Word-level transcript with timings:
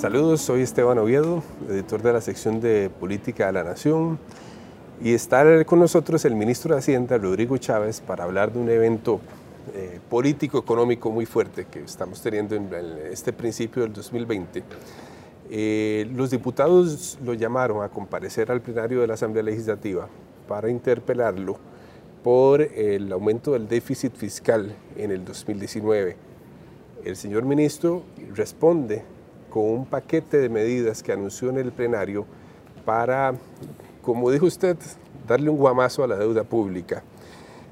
Saludos, 0.00 0.40
soy 0.40 0.62
Esteban 0.62 0.96
Oviedo, 0.96 1.42
editor 1.68 2.00
de 2.00 2.14
la 2.14 2.22
sección 2.22 2.58
de 2.58 2.88
Política 2.88 3.48
de 3.48 3.52
la 3.52 3.64
Nación, 3.64 4.18
y 5.02 5.12
está 5.12 5.62
con 5.66 5.78
nosotros 5.78 6.24
el 6.24 6.36
ministro 6.36 6.72
de 6.72 6.78
Hacienda, 6.78 7.18
Rodrigo 7.18 7.58
Chávez, 7.58 8.00
para 8.00 8.24
hablar 8.24 8.50
de 8.50 8.60
un 8.60 8.70
evento 8.70 9.20
eh, 9.74 10.00
político 10.08 10.56
económico 10.56 11.10
muy 11.10 11.26
fuerte 11.26 11.66
que 11.66 11.80
estamos 11.80 12.22
teniendo 12.22 12.56
en 12.56 12.70
este 13.12 13.34
principio 13.34 13.82
del 13.82 13.92
2020. 13.92 14.62
Eh, 15.50 16.10
los 16.14 16.30
diputados 16.30 17.18
lo 17.22 17.34
llamaron 17.34 17.84
a 17.84 17.90
comparecer 17.90 18.50
al 18.50 18.62
plenario 18.62 19.02
de 19.02 19.06
la 19.06 19.14
Asamblea 19.14 19.42
Legislativa 19.42 20.08
para 20.48 20.70
interpelarlo 20.70 21.58
por 22.24 22.62
el 22.62 23.12
aumento 23.12 23.52
del 23.52 23.68
déficit 23.68 24.14
fiscal 24.14 24.74
en 24.96 25.10
el 25.10 25.26
2019. 25.26 26.16
El 27.04 27.16
señor 27.16 27.44
ministro 27.44 28.02
responde 28.34 29.04
con 29.50 29.64
un 29.64 29.84
paquete 29.84 30.38
de 30.38 30.48
medidas 30.48 31.02
que 31.02 31.12
anunció 31.12 31.50
en 31.50 31.58
el 31.58 31.72
plenario 31.72 32.24
para, 32.84 33.34
como 34.02 34.30
dijo 34.30 34.46
usted, 34.46 34.76
darle 35.26 35.50
un 35.50 35.58
guamazo 35.58 36.02
a 36.04 36.06
la 36.06 36.16
deuda 36.16 36.44
pública. 36.44 37.02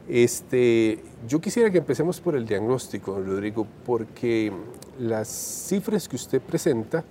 Este, 0.09 1.03
yo 1.27 1.41
quisiera 1.41 1.71
que 1.71 1.79
empecemos 1.79 2.21
por 2.21 2.35
el 2.35 2.47
diagnóstico, 2.47 3.21
Rodrigo, 3.21 3.67
porque 3.87 4.53
las 4.99 5.29
cifras 5.29 6.09
que 6.09 6.17
usted 6.17 6.41
presenta 6.41 7.05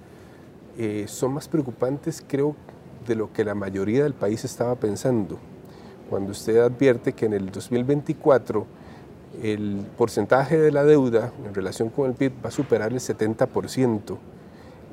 eh, 0.78 1.06
son 1.08 1.34
más 1.34 1.48
preocupantes, 1.48 2.24
creo, 2.28 2.56
de 3.08 3.16
lo 3.16 3.32
que 3.32 3.44
la 3.44 3.56
mayoría 3.56 4.04
del 4.04 4.14
país 4.14 4.44
estaba 4.46 4.76
pensando. 4.76 5.40
Cuando 6.10 6.32
usted 6.32 6.58
advierte 6.58 7.14
que 7.14 7.26
en 7.26 7.34
el 7.34 7.52
2024 7.52 8.66
el 9.44 9.86
porcentaje 9.98 10.58
de 10.58 10.72
la 10.72 10.84
deuda 10.84 11.32
en 11.46 11.54
relación 11.54 11.90
con 11.90 12.10
el 12.10 12.16
PIB 12.16 12.34
va 12.44 12.50
a 12.50 12.52
superar 12.52 12.92
el 12.92 13.00
70%. 13.00 14.18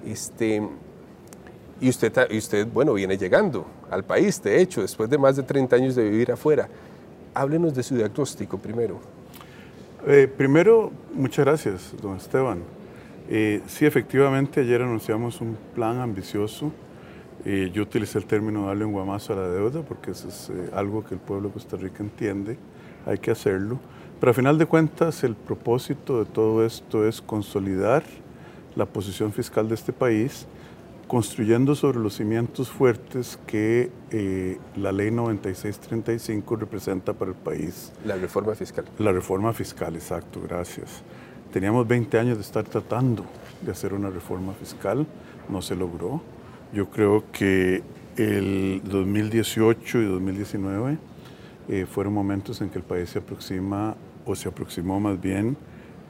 Este, 0.06 0.62
y 1.80 1.88
usted, 1.88 2.12
y 2.30 2.38
usted, 2.38 2.66
bueno, 2.66 2.94
viene 2.94 3.16
llegando 3.16 3.66
al 3.90 4.04
país, 4.04 4.42
de 4.42 4.60
hecho, 4.60 4.82
después 4.82 5.10
de 5.10 5.18
más 5.18 5.36
de 5.36 5.42
30 5.42 5.76
años 5.76 5.94
de 5.94 6.08
vivir 6.08 6.32
afuera. 6.32 6.68
Háblenos 7.34 7.74
de 7.74 7.82
su 7.82 7.96
diagnóstico 7.96 8.58
primero. 8.58 9.00
Eh, 10.06 10.28
primero, 10.36 10.92
muchas 11.12 11.44
gracias, 11.44 11.94
don 12.00 12.16
Esteban. 12.16 12.62
Eh, 13.28 13.62
sí, 13.66 13.86
efectivamente, 13.86 14.60
ayer 14.60 14.82
anunciamos 14.82 15.40
un 15.40 15.56
plan 15.74 15.98
ambicioso. 15.98 16.70
Eh, 17.44 17.70
yo 17.72 17.82
utilicé 17.82 18.18
el 18.18 18.26
término 18.26 18.66
darle 18.66 18.84
un 18.84 18.92
guamazo 18.92 19.32
a 19.32 19.36
la 19.36 19.48
deuda 19.48 19.82
porque 19.82 20.12
eso 20.12 20.28
es 20.28 20.50
algo 20.72 21.04
que 21.04 21.14
el 21.14 21.20
pueblo 21.20 21.48
de 21.48 21.54
Costa 21.54 21.76
Rica 21.76 22.02
entiende, 22.02 22.56
hay 23.04 23.18
que 23.18 23.30
hacerlo. 23.30 23.78
Pero 24.20 24.30
a 24.30 24.34
final 24.34 24.56
de 24.58 24.66
cuentas, 24.66 25.24
el 25.24 25.34
propósito 25.34 26.24
de 26.24 26.30
todo 26.30 26.64
esto 26.64 27.06
es 27.06 27.20
consolidar 27.20 28.02
la 28.76 28.86
posición 28.86 29.32
fiscal 29.32 29.68
de 29.68 29.74
este 29.74 29.92
país 29.92 30.46
construyendo 31.06 31.74
sobre 31.74 31.98
los 31.98 32.14
cimientos 32.14 32.70
fuertes 32.70 33.38
que 33.46 33.90
eh, 34.10 34.58
la 34.76 34.90
ley 34.92 35.10
9635 35.10 36.56
representa 36.56 37.12
para 37.12 37.30
el 37.30 37.36
país. 37.36 37.92
La 38.04 38.16
reforma 38.16 38.54
fiscal. 38.54 38.84
La 38.98 39.12
reforma 39.12 39.52
fiscal, 39.52 39.94
exacto, 39.94 40.40
gracias. 40.42 41.02
Teníamos 41.52 41.86
20 41.86 42.18
años 42.18 42.36
de 42.36 42.42
estar 42.42 42.64
tratando 42.64 43.24
de 43.62 43.70
hacer 43.70 43.94
una 43.94 44.10
reforma 44.10 44.54
fiscal, 44.54 45.06
no 45.48 45.62
se 45.62 45.76
logró. 45.76 46.20
Yo 46.72 46.90
creo 46.90 47.24
que 47.30 47.82
el 48.16 48.80
2018 48.84 49.98
y 49.98 50.04
2019 50.06 50.98
eh, 51.68 51.86
fueron 51.88 52.12
momentos 52.12 52.60
en 52.60 52.70
que 52.70 52.78
el 52.78 52.84
país 52.84 53.10
se 53.10 53.20
aproxima, 53.20 53.96
o 54.26 54.34
se 54.34 54.48
aproximó 54.48 55.00
más 55.00 55.20
bien, 55.20 55.56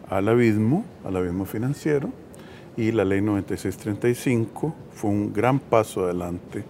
al 0.09 0.29
abismo, 0.29 0.85
al 1.05 1.17
abismo 1.17 1.45
financiero, 1.45 2.11
y 2.77 2.93
la 2.93 3.05
ley 3.05 3.21
9635 3.21 4.75
fue 4.93 5.11
un 5.11 5.33
gran 5.33 5.59
paso 5.59 6.05
adelante, 6.05 6.65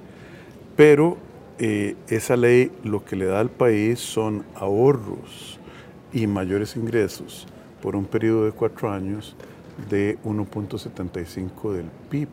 pero 0.76 1.16
eh, 1.59 1.97
esa 2.09 2.37
ley 2.37 2.70
lo 2.82 3.04
que 3.04 3.16
le 3.16 3.26
da 3.26 3.41
al 3.41 3.50
país 3.50 4.00
son 4.00 4.44
ahorros 4.54 5.59
y 6.12 6.26
mayores 6.26 6.76
ingresos 6.76 7.47
por 7.81 7.97
un 7.97 8.04
periodo 8.04 8.44
de 8.44 8.53
cuatro 8.53 8.91
años 8.91 9.37
de 9.91 10.19
1.75 10.25 11.72
del 11.72 11.87
PIB. 12.10 12.28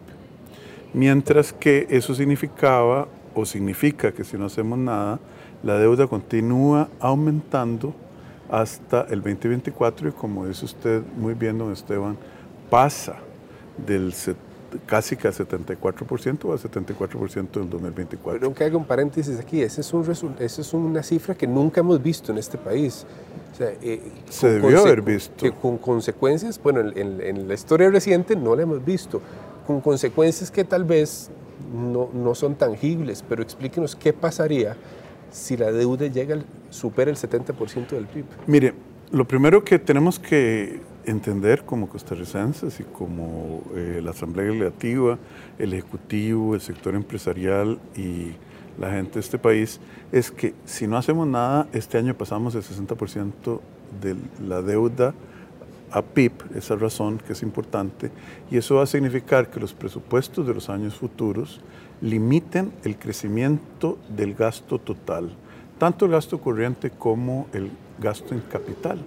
Mientras 0.94 1.54
que 1.54 1.88
eso 1.90 2.14
significaba 2.14 3.08
o 3.34 3.46
significa 3.46 4.12
que 4.12 4.24
si 4.24 4.38
no 4.38 4.46
hacemos 4.46 4.78
nada, 4.78 5.20
la 5.64 5.78
deuda 5.78 6.08
continúa 6.08 6.90
aumentando 7.00 7.94
hasta 8.50 9.04
el 9.10 9.22
2024 9.22 10.10
y 10.10 10.12
como 10.12 10.46
dice 10.46 10.66
usted 10.66 11.02
muy 11.16 11.34
bien, 11.34 11.58
don 11.58 11.72
Esteban, 11.72 12.18
pasa 12.70 13.18
del 13.78 14.14
casi 14.86 15.18
que 15.18 15.28
al 15.28 15.34
74% 15.34 16.46
o 16.46 16.54
al 16.54 16.60
74% 16.60 17.52
del 17.52 17.70
2024. 17.70 18.40
Pero 18.40 18.54
que 18.54 18.64
haga 18.64 18.78
un 18.78 18.86
paréntesis 18.86 19.40
aquí, 19.40 19.62
esa 19.62 19.82
es, 19.82 19.94
un 19.94 20.36
esa 20.40 20.62
es 20.62 20.74
una 20.74 21.04
cifra 21.04 21.36
que 21.36 21.48
nunca 21.48 21.82
hemos 21.82 22.02
visto 22.02 22.32
en 22.32 22.38
este 22.38 22.58
país. 22.58 23.06
Eh, 23.60 24.02
Se 24.30 24.60
debió 24.60 24.82
haber 24.82 25.02
visto. 25.02 25.36
Que 25.38 25.52
con 25.52 25.78
consecuencias, 25.78 26.60
bueno, 26.62 26.80
en, 26.80 27.22
en, 27.22 27.48
la 27.48 27.54
historia 27.54 27.90
reciente 27.90 28.36
no 28.36 28.56
la 28.56 28.64
hemos 28.64 28.84
visto, 28.84 29.22
con 29.68 29.82
consecuencias 29.82 30.50
que 30.50 30.64
tal 30.64 30.84
vez 30.84 31.30
no, 31.74 32.10
no 32.14 32.34
son 32.34 32.56
tangibles, 32.56 33.24
pero 33.28 33.44
explíquenos 33.44 33.96
qué 33.96 34.14
pasaría 34.14 34.76
si 35.32 35.58
la 35.58 35.72
deuda 35.72 36.08
llega, 36.08 36.38
supera 36.70 37.12
el 37.12 37.18
70% 37.18 37.90
del 37.90 38.06
PIB. 38.06 38.26
Mire, 38.48 38.74
lo 39.12 39.28
primero 39.28 39.64
que 39.64 39.80
tenemos 39.80 40.20
que 40.20 40.82
entender 41.06 41.64
como 41.64 41.90
costarricenses 41.90 42.80
y 42.80 42.84
como 42.84 43.64
eh, 43.76 44.02
la 44.04 44.12
Asamblea 44.12 44.48
Legislativa, 44.48 45.18
el 45.58 45.74
Ejecutivo, 45.74 46.56
el 46.56 46.62
sector 46.62 46.96
empresarial 46.96 47.80
y 47.96 48.32
la 48.80 48.92
gente 48.92 49.16
de 49.16 49.20
este 49.20 49.38
país, 49.38 49.80
es 50.12 50.32
que 50.32 50.54
si 50.66 50.88
no 50.88 50.98
hacemos 50.98 51.28
nada, 51.28 51.68
este 51.74 51.98
año 51.98 52.14
pasamos 52.16 52.56
el 52.56 52.64
60% 52.64 53.60
de 54.02 54.16
la 54.46 54.62
deuda 54.62 55.14
a 55.92 56.02
PIB, 56.02 56.32
esa 56.56 56.76
razón 56.76 57.18
que 57.18 57.34
es 57.34 57.44
importante, 57.44 58.12
y 58.50 58.58
eso 58.58 58.76
va 58.76 58.84
a 58.84 58.88
significar 58.88 59.50
que 59.50 59.60
los 59.60 59.74
presupuestos 59.74 60.48
de 60.48 60.54
los 60.54 60.70
años 60.70 60.96
futuros 60.96 61.60
limiten 62.02 62.72
el 62.84 62.98
crecimiento 62.98 63.98
del 64.10 64.34
gasto 64.34 64.80
total, 64.80 65.32
tanto 65.78 66.06
el 66.06 66.12
gasto 66.12 66.40
corriente 66.40 66.92
como 66.92 67.48
el 67.54 67.70
gasto 68.00 68.34
en 68.34 68.42
capital 68.42 69.04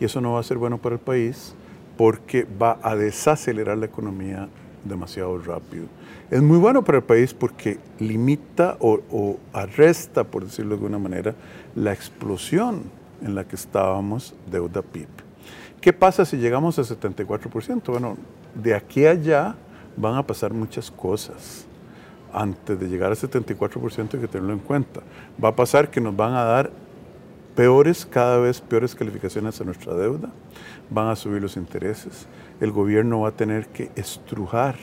y 0.00 0.04
eso 0.04 0.20
no 0.20 0.32
va 0.32 0.40
a 0.40 0.42
ser 0.42 0.58
bueno 0.58 0.78
para 0.78 0.94
el 0.96 1.00
país 1.00 1.54
porque 1.96 2.46
va 2.60 2.78
a 2.82 2.96
desacelerar 2.96 3.76
la 3.78 3.86
economía 3.86 4.48
demasiado 4.84 5.36
rápido. 5.38 5.86
Es 6.30 6.40
muy 6.40 6.58
bueno 6.58 6.84
para 6.84 6.98
el 6.98 7.04
país 7.04 7.34
porque 7.34 7.78
limita 7.98 8.76
o, 8.80 9.36
arresta, 9.52 10.24
por 10.24 10.44
decirlo 10.44 10.70
de 10.70 10.74
alguna 10.76 10.98
manera, 10.98 11.34
la 11.74 11.92
explosión 11.92 12.84
en 13.20 13.34
la 13.34 13.44
que 13.44 13.56
estábamos 13.56 14.34
deuda 14.50 14.80
PIB. 14.80 15.08
¿Qué 15.80 15.92
pasa 15.92 16.24
si 16.24 16.36
llegamos 16.36 16.78
al 16.78 16.84
74%? 16.84 17.82
Bueno, 17.86 18.16
de 18.54 18.74
aquí 18.74 19.06
a 19.06 19.10
allá 19.10 19.54
van 19.96 20.16
a 20.16 20.26
pasar 20.26 20.52
muchas 20.52 20.90
cosas. 20.90 21.66
Antes 22.32 22.78
de 22.78 22.88
llegar 22.88 23.10
al 23.10 23.16
74% 23.16 24.14
hay 24.14 24.20
que 24.20 24.28
tenerlo 24.28 24.52
en 24.52 24.60
cuenta. 24.60 25.00
Va 25.42 25.48
a 25.48 25.56
pasar 25.56 25.90
que 25.90 26.00
nos 26.00 26.14
van 26.14 26.34
a 26.34 26.44
dar 26.44 26.70
peores, 27.60 28.06
cada 28.06 28.38
vez 28.38 28.58
peores 28.58 28.94
calificaciones 28.94 29.60
a 29.60 29.64
nuestra 29.64 29.92
deuda, 29.92 30.30
van 30.88 31.08
a 31.08 31.14
subir 31.14 31.42
los 31.42 31.58
intereses, 31.58 32.26
el 32.58 32.72
gobierno 32.72 33.20
va 33.20 33.28
a 33.28 33.32
tener 33.32 33.66
que 33.66 33.90
estrujar, 33.96 34.76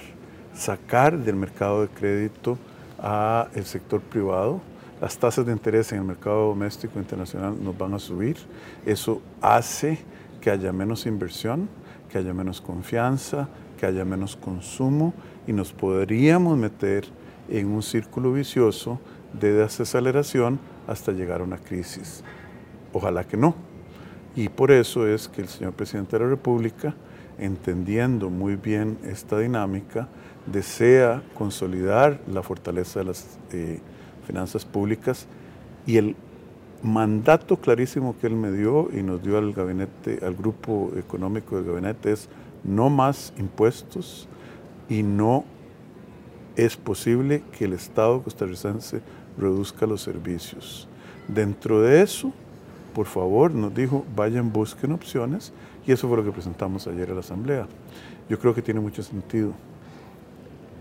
sacar 0.53 1.17
del 1.17 1.38
mercado 1.38 1.81
de 1.81 1.88
crédito 1.88 2.59
a 2.99 3.47
el 3.55 3.65
sector 3.65 3.99
privado, 3.99 4.61
las 5.01 5.17
tasas 5.17 5.47
de 5.47 5.53
interés 5.53 5.91
en 5.91 5.97
el 5.97 6.03
mercado 6.03 6.49
doméstico 6.49 6.99
internacional 6.99 7.55
nos 7.59 7.75
van 7.75 7.95
a 7.95 7.99
subir, 7.99 8.38
eso 8.85 9.23
hace 9.41 9.97
que 10.39 10.51
haya 10.51 10.71
menos 10.71 11.07
inversión, 11.07 11.68
que 12.12 12.19
haya 12.19 12.31
menos 12.31 12.62
confianza, 12.62 13.50
que 13.80 13.88
haya 13.88 14.06
menos 14.06 14.35
consumo 14.35 15.15
y 15.47 15.51
nos 15.51 15.73
podríamos 15.73 16.56
meter 16.56 17.06
en 17.50 17.69
un 17.69 17.81
círculo 17.81 18.33
vicioso 18.33 19.00
de 19.33 19.51
desaceleración 19.53 20.59
hasta 20.88 21.12
llegar 21.12 21.41
a 21.41 21.44
una 21.44 21.57
crisis. 21.57 22.23
Ojalá 22.97 23.23
que 23.25 23.38
no. 23.38 23.53
Y 24.35 24.49
por 24.49 24.71
eso 24.71 25.07
es 25.07 25.27
que 25.27 25.41
el 25.41 25.47
señor 25.47 25.73
presidente 25.73 26.17
de 26.17 26.23
la 26.23 26.29
República, 26.31 26.95
entendiendo 27.38 28.31
muy 28.31 28.55
bien 28.55 28.97
esta 29.03 29.38
dinámica, 29.38 30.07
desea 30.47 31.21
consolidar 31.35 32.19
la 32.27 32.41
fortaleza 32.41 33.01
de 33.01 33.05
las 33.05 33.38
eh, 33.51 33.79
finanzas 34.25 34.65
públicas 34.65 35.27
y 35.85 35.97
el 35.97 36.15
mandato 36.81 37.57
clarísimo 37.57 38.15
que 38.19 38.25
él 38.25 38.33
me 38.35 38.51
dio 38.51 38.89
y 38.91 39.03
nos 39.03 39.21
dio 39.21 39.38
al 39.38 39.53
gabinete, 39.53 40.17
al 40.25 40.33
grupo 40.33 40.91
económico 40.97 41.55
del 41.55 41.65
gabinete 41.65 42.13
es 42.13 42.29
no 42.63 42.89
más 42.89 43.31
impuestos 43.38 44.27
y 44.89 45.03
no 45.03 45.45
es 46.55 46.75
posible 46.75 47.44
que 47.55 47.65
el 47.65 47.73
Estado 47.73 48.23
costarricense 48.23 49.01
reduzca 49.38 49.85
los 49.85 50.01
servicios. 50.01 50.88
Dentro 51.27 51.81
de 51.81 52.01
eso, 52.01 52.33
por 52.97 53.05
favor, 53.05 53.53
nos 53.53 53.75
dijo, 53.75 54.03
vayan, 54.15 54.51
busquen 54.51 54.91
opciones, 54.91 55.53
y 55.85 55.91
eso 55.91 56.07
fue 56.07 56.17
lo 56.17 56.23
que 56.23 56.31
presentamos 56.31 56.88
ayer 56.88 57.11
a 57.11 57.13
la 57.13 57.19
Asamblea. 57.19 57.67
Yo 58.27 58.39
creo 58.39 58.55
que 58.55 58.63
tiene 58.63 58.79
mucho 58.79 59.03
sentido. 59.03 59.53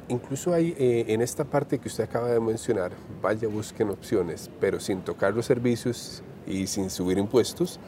incluso 0.08 0.54
hay 0.54 0.74
eh, 0.78 1.04
en 1.08 1.20
esta 1.20 1.44
parte 1.44 1.78
que 1.78 1.88
usted 1.88 2.04
acaba 2.04 2.30
de 2.30 2.40
mencionar, 2.40 2.92
vaya 3.20 3.46
busquen 3.48 3.90
opciones, 3.90 4.50
pero 4.58 4.80
sin 4.80 5.02
tocar 5.02 5.34
los 5.34 5.44
servicios 5.44 6.22
y 6.46 6.66
sin 6.66 6.88
subir 6.88 7.18
impuestos. 7.18 7.78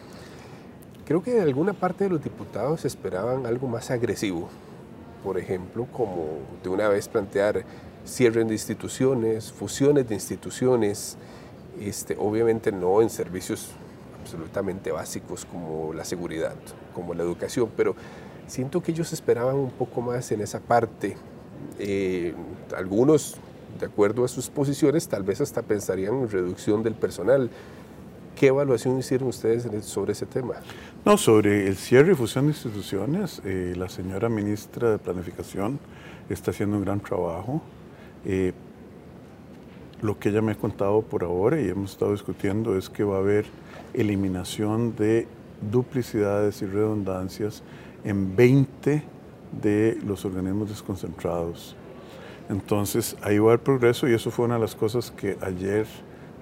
Creo 1.06 1.22
que 1.22 1.34
en 1.38 1.44
alguna 1.44 1.72
parte 1.72 2.04
de 2.04 2.10
los 2.10 2.22
diputados 2.22 2.84
esperaban 2.84 3.46
algo 3.46 3.66
más 3.66 3.90
agresivo, 3.90 4.50
por 5.24 5.38
ejemplo, 5.38 5.86
como 5.90 6.26
de 6.62 6.68
una 6.68 6.86
vez 6.88 7.08
plantear 7.08 7.64
cierre 8.04 8.44
de 8.44 8.52
instituciones, 8.52 9.50
fusiones 9.50 10.06
de 10.06 10.14
instituciones, 10.16 11.16
este, 11.80 12.14
obviamente 12.18 12.72
no 12.72 13.00
en 13.00 13.08
servicios 13.08 13.70
absolutamente 14.28 14.92
básicos 14.92 15.46
como 15.46 15.94
la 15.94 16.04
seguridad, 16.04 16.54
como 16.94 17.14
la 17.14 17.22
educación, 17.22 17.70
pero 17.74 17.96
siento 18.46 18.82
que 18.82 18.92
ellos 18.92 19.12
esperaban 19.12 19.56
un 19.56 19.70
poco 19.70 20.02
más 20.02 20.30
en 20.32 20.42
esa 20.42 20.60
parte. 20.60 21.16
Eh, 21.78 22.34
algunos, 22.76 23.36
de 23.80 23.86
acuerdo 23.86 24.24
a 24.24 24.28
sus 24.28 24.50
posiciones, 24.50 25.08
tal 25.08 25.22
vez 25.22 25.40
hasta 25.40 25.62
pensarían 25.62 26.14
en 26.14 26.30
reducción 26.30 26.82
del 26.82 26.94
personal. 26.94 27.50
¿Qué 28.36 28.48
evaluación 28.48 28.98
hicieron 28.98 29.28
ustedes 29.28 29.66
sobre 29.84 30.12
ese 30.12 30.26
tema? 30.26 30.56
No, 31.04 31.16
sobre 31.16 31.66
el 31.66 31.76
cierre 31.76 32.12
y 32.12 32.14
fusión 32.14 32.44
de 32.44 32.50
instituciones, 32.50 33.40
eh, 33.44 33.72
la 33.76 33.88
señora 33.88 34.28
ministra 34.28 34.90
de 34.90 34.98
Planificación 34.98 35.80
está 36.28 36.50
haciendo 36.50 36.76
un 36.76 36.84
gran 36.84 37.00
trabajo. 37.00 37.62
Eh, 38.24 38.52
lo 40.02 40.18
que 40.18 40.28
ella 40.28 40.42
me 40.42 40.52
ha 40.52 40.54
contado 40.54 41.02
por 41.02 41.24
ahora 41.24 41.60
y 41.60 41.68
hemos 41.68 41.92
estado 41.92 42.12
discutiendo 42.12 42.76
es 42.76 42.88
que 42.88 43.04
va 43.04 43.16
a 43.16 43.20
haber 43.20 43.46
eliminación 43.94 44.94
de 44.96 45.26
duplicidades 45.70 46.62
y 46.62 46.66
redundancias 46.66 47.62
en 48.04 48.36
20 48.36 49.02
de 49.60 49.98
los 50.04 50.24
organismos 50.24 50.68
desconcentrados. 50.68 51.74
Entonces, 52.48 53.16
ahí 53.22 53.38
va 53.38 53.48
haber 53.48 53.60
progreso 53.60 54.08
y 54.08 54.14
eso 54.14 54.30
fue 54.30 54.44
una 54.46 54.54
de 54.54 54.60
las 54.60 54.74
cosas 54.74 55.10
que 55.10 55.36
ayer 55.40 55.86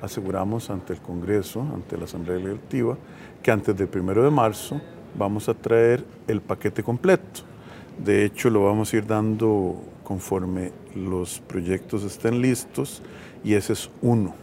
aseguramos 0.02 0.70
ante 0.70 0.92
el 0.92 1.00
Congreso, 1.00 1.62
ante 1.74 1.96
la 1.96 2.04
Asamblea 2.04 2.36
Legislativa, 2.36 2.96
que 3.42 3.50
antes 3.50 3.76
del 3.76 3.88
primero 3.88 4.22
de 4.22 4.30
marzo 4.30 4.80
vamos 5.18 5.48
a 5.48 5.54
traer 5.54 6.04
el 6.28 6.40
paquete 6.40 6.82
completo. 6.82 7.40
De 7.98 8.24
hecho, 8.24 8.50
lo 8.50 8.64
vamos 8.64 8.92
a 8.92 8.96
ir 8.98 9.06
dando 9.06 9.82
conforme 10.06 10.70
los 10.94 11.40
proyectos 11.40 12.04
estén 12.04 12.40
listos 12.40 13.02
y 13.42 13.54
ese 13.54 13.72
es 13.72 13.90
uno 14.02 14.36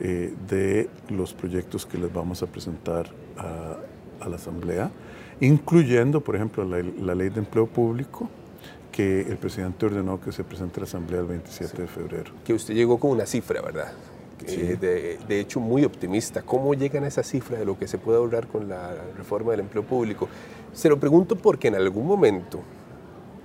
eh, 0.00 0.34
de 0.46 0.90
los 1.08 1.32
proyectos 1.32 1.86
que 1.86 1.96
les 1.96 2.12
vamos 2.12 2.42
a 2.42 2.46
presentar 2.46 3.08
a, 3.38 3.78
la 4.28 4.36
Asamblea, 4.36 4.90
incluyendo, 5.40 6.20
por 6.20 6.36
ejemplo, 6.36 6.64
la, 6.64 7.14
ley 7.14 7.30
de 7.30 7.38
empleo 7.38 7.66
público, 7.66 8.28
que 8.92 9.22
el 9.22 9.38
presidente 9.38 9.86
ordenó 9.86 10.20
que 10.20 10.30
se 10.30 10.44
presente 10.44 10.76
a 10.76 10.80
la 10.80 10.84
Asamblea 10.84 11.20
el 11.20 11.26
27 11.26 11.82
de 11.82 11.88
febrero. 11.88 12.30
Que 12.44 12.52
usted 12.52 12.74
llegó 12.74 13.00
con 13.00 13.12
una 13.12 13.24
cifra, 13.24 13.62
¿verdad? 13.62 13.94
de, 14.44 15.18
de, 15.26 15.40
hecho 15.40 15.58
muy 15.58 15.84
optimista. 15.84 16.42
¿Cómo 16.42 16.74
llegan 16.74 17.04
a 17.04 17.06
esa 17.06 17.22
cifra 17.22 17.58
de 17.58 17.64
lo 17.64 17.78
que 17.78 17.88
se 17.88 17.96
puede 17.96 18.18
ahorrar 18.18 18.46
con 18.46 18.68
la 18.68 18.92
reforma 19.16 19.52
del 19.52 19.60
empleo 19.60 19.84
público? 19.84 20.28
Se 20.74 20.88
lo 20.88 21.00
pregunto 21.00 21.34
porque 21.34 21.68
en 21.68 21.76
algún 21.76 22.06
momento 22.06 22.60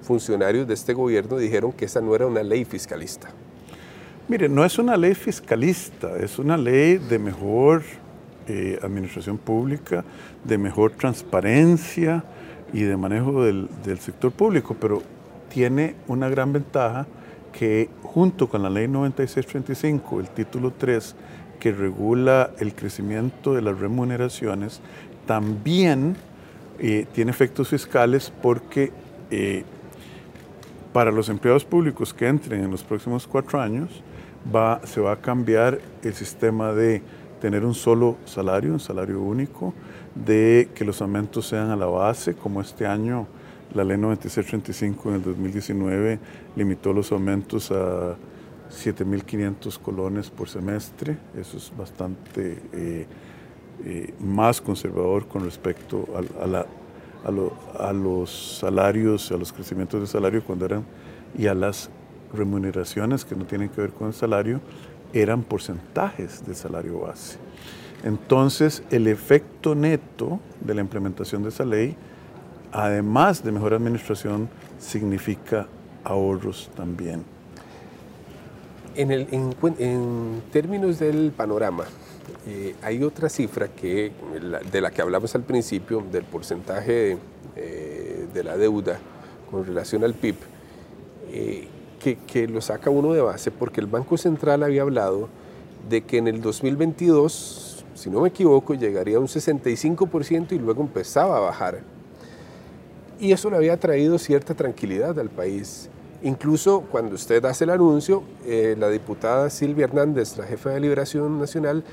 funcionarios 0.07 0.65
de 0.67 0.73
este 0.73 0.93
gobierno 0.93 1.37
dijeron 1.37 1.73
que 1.73 1.85
esa 1.85 1.99
no 1.99 2.15
era 2.15 2.25
una 2.25 2.41
ley 2.41 2.63
fiscalista. 2.63 3.27
Mire, 4.29 4.47
no 4.49 4.63
es 4.63 4.79
una 4.79 4.95
ley 4.97 5.13
fiscalista, 5.13 6.17
es 6.17 6.39
una 6.39 6.57
ley 6.57 6.97
de 6.97 7.19
mejor 7.19 7.83
eh, 8.47 8.79
administración 8.81 9.37
pública, 9.37 10.05
de 10.43 10.57
mejor 10.57 10.91
transparencia 10.91 12.23
y 12.73 12.81
de 12.81 12.95
manejo 12.95 13.43
del, 13.43 13.69
sector 13.99 14.31
público, 14.31 14.75
pero 14.79 15.03
tiene 15.49 15.95
una 16.07 16.29
gran 16.29 16.53
ventaja 16.53 17.05
que 17.51 17.89
junto 18.03 18.47
con 18.47 18.63
la 18.63 18.69
ley 18.69 18.87
9635, 18.87 20.19
el 20.19 20.29
título 20.29 20.71
3, 20.77 21.15
que 21.59 21.71
regula 21.71 22.51
el 22.59 22.73
crecimiento 22.73 23.53
de 23.53 23.61
las 23.61 23.79
remuneraciones, 23.79 24.79
también 25.25 26.15
eh, 26.79 27.05
tiene 27.13 27.31
efectos 27.31 27.69
fiscales 27.69 28.31
porque 28.41 28.91
eh, 29.31 29.63
para 30.97 31.11
los 31.11 31.29
empleados 31.29 31.63
públicos 31.63 32.11
que 32.11 32.27
entren 32.27 32.63
en 32.63 32.71
los 32.71 32.83
próximos 32.83 33.27
cuatro 33.27 33.61
años, 33.61 34.01
va, 34.51 34.81
se 34.83 34.99
va 34.99 35.11
a 35.11 35.21
cambiar 35.21 35.77
el 36.01 36.15
sistema 36.15 36.73
de 36.73 37.03
tener 37.39 37.63
un 37.63 37.75
solo 37.75 38.17
salario, 38.25 38.73
un 38.73 38.79
salario 38.79 39.21
único, 39.21 39.75
de 40.15 40.69
que 40.73 40.83
los 40.83 40.99
aumentos 41.03 41.45
sean 41.45 41.69
a 41.69 41.75
la 41.75 41.85
base, 41.85 42.33
como 42.33 42.61
este 42.61 42.87
año 42.87 43.27
la 43.75 43.83
ley 43.83 43.95
9635 43.95 45.09
en 45.09 45.15
el 45.17 45.21
2019 45.21 46.19
limitó 46.55 46.93
los 46.93 47.11
aumentos 47.11 47.69
a 47.69 48.15
7.500 48.71 49.77
colones 49.77 50.31
por 50.31 50.49
semestre. 50.49 51.15
Eso 51.39 51.57
es 51.57 51.71
bastante 51.77 52.57
eh, 52.73 53.05
eh, 53.85 54.13
más 54.19 54.59
conservador 54.61 55.27
con 55.27 55.43
respecto 55.43 56.07
a, 56.15 56.43
a, 56.43 56.65
los 57.93 58.57
salarios, 58.59 59.31
a 59.31 59.37
los 59.37 59.53
crecimientos 59.53 60.01
de 60.01 60.07
salario 60.07 60.43
cuando 60.43 60.65
eran 60.65 60.85
y 61.37 61.47
a 61.47 61.53
las 61.53 61.89
remuneraciones 62.33 63.25
que 63.25 63.35
no 63.35 63.45
tienen 63.45 63.69
que 63.69 63.81
ver 63.81 63.91
con 63.91 64.07
el 64.07 64.13
salario, 64.13 64.61
eran 65.13 65.43
porcentajes 65.43 66.45
del 66.45 66.55
salario 66.55 66.99
base. 66.99 67.37
Entonces, 68.03 68.83
el 68.91 69.07
efecto 69.07 69.75
neto 69.75 70.39
de 70.61 70.75
la 70.75 70.81
implementación 70.81 71.43
de 71.43 71.49
esa 71.49 71.65
ley 71.65 71.95
además 72.71 73.43
de 73.43 73.51
mejor 73.51 73.73
administración, 73.73 74.49
significa 74.79 75.67
ahorros 76.03 76.69
también. 76.75 77.36
En, 78.99 80.41
términos 80.51 80.97
del 80.97 81.31
panorama, 81.31 81.85
eh, 82.47 82.75
hay 82.81 83.03
otra 83.03 83.29
cifra 83.29 83.67
que, 83.67 84.11
de 84.71 84.81
la 84.81 84.89
que 84.89 85.03
hablamos 85.03 85.35
al 85.35 85.43
principio, 85.43 86.03
del 86.11 86.23
porcentaje 86.23 87.15
eh, 87.55 88.25
de 88.33 88.43
la 88.43 88.57
deuda 88.57 88.99
con 89.51 89.67
relación 89.67 90.03
al 90.03 90.15
PIB, 90.15 90.35
eh, 91.31 91.67
que, 91.99 92.17
que 92.25 92.47
lo 92.47 92.59
saca 92.59 92.89
uno 92.89 93.13
de 93.13 93.21
base 93.21 93.51
porque 93.51 93.81
el 93.81 93.87
Banco 93.87 94.17
Central 94.17 94.63
había 94.63 94.81
hablado 94.81 95.29
de 95.87 96.01
que 96.01 96.17
en 96.17 96.27
el 96.27 96.41
2022, 96.41 97.85
si 97.93 98.09
no 98.09 98.21
me 98.21 98.29
equivoco, 98.29 98.73
llegaría 98.73 99.17
a 99.17 99.19
un 99.19 99.27
65% 99.27 100.53
y 100.53 100.57
luego 100.57 100.81
empezaba 100.81 101.37
a 101.37 101.41
bajar 101.41 101.83
y 103.19 103.31
eso 103.31 103.51
le 103.51 103.57
había 103.57 103.79
traído 103.79 104.17
cierta 104.17 104.55
tranquilidad 104.55 105.19
al 105.19 105.29
país. 105.29 105.89
Incluso 106.23 106.81
cuando 106.81 107.15
usted 107.15 107.43
hace 107.45 107.65
el 107.65 107.69
anuncio, 107.69 108.23
eh, 108.45 108.75
la 108.77 108.89
diputada 108.89 109.49
Silvia 109.49 109.85
Hernández, 109.85 110.37
la 110.37 110.45
jefa 110.45 110.71
de 110.71 110.79
Liberación 110.79 111.39
Nacional, 111.39 111.83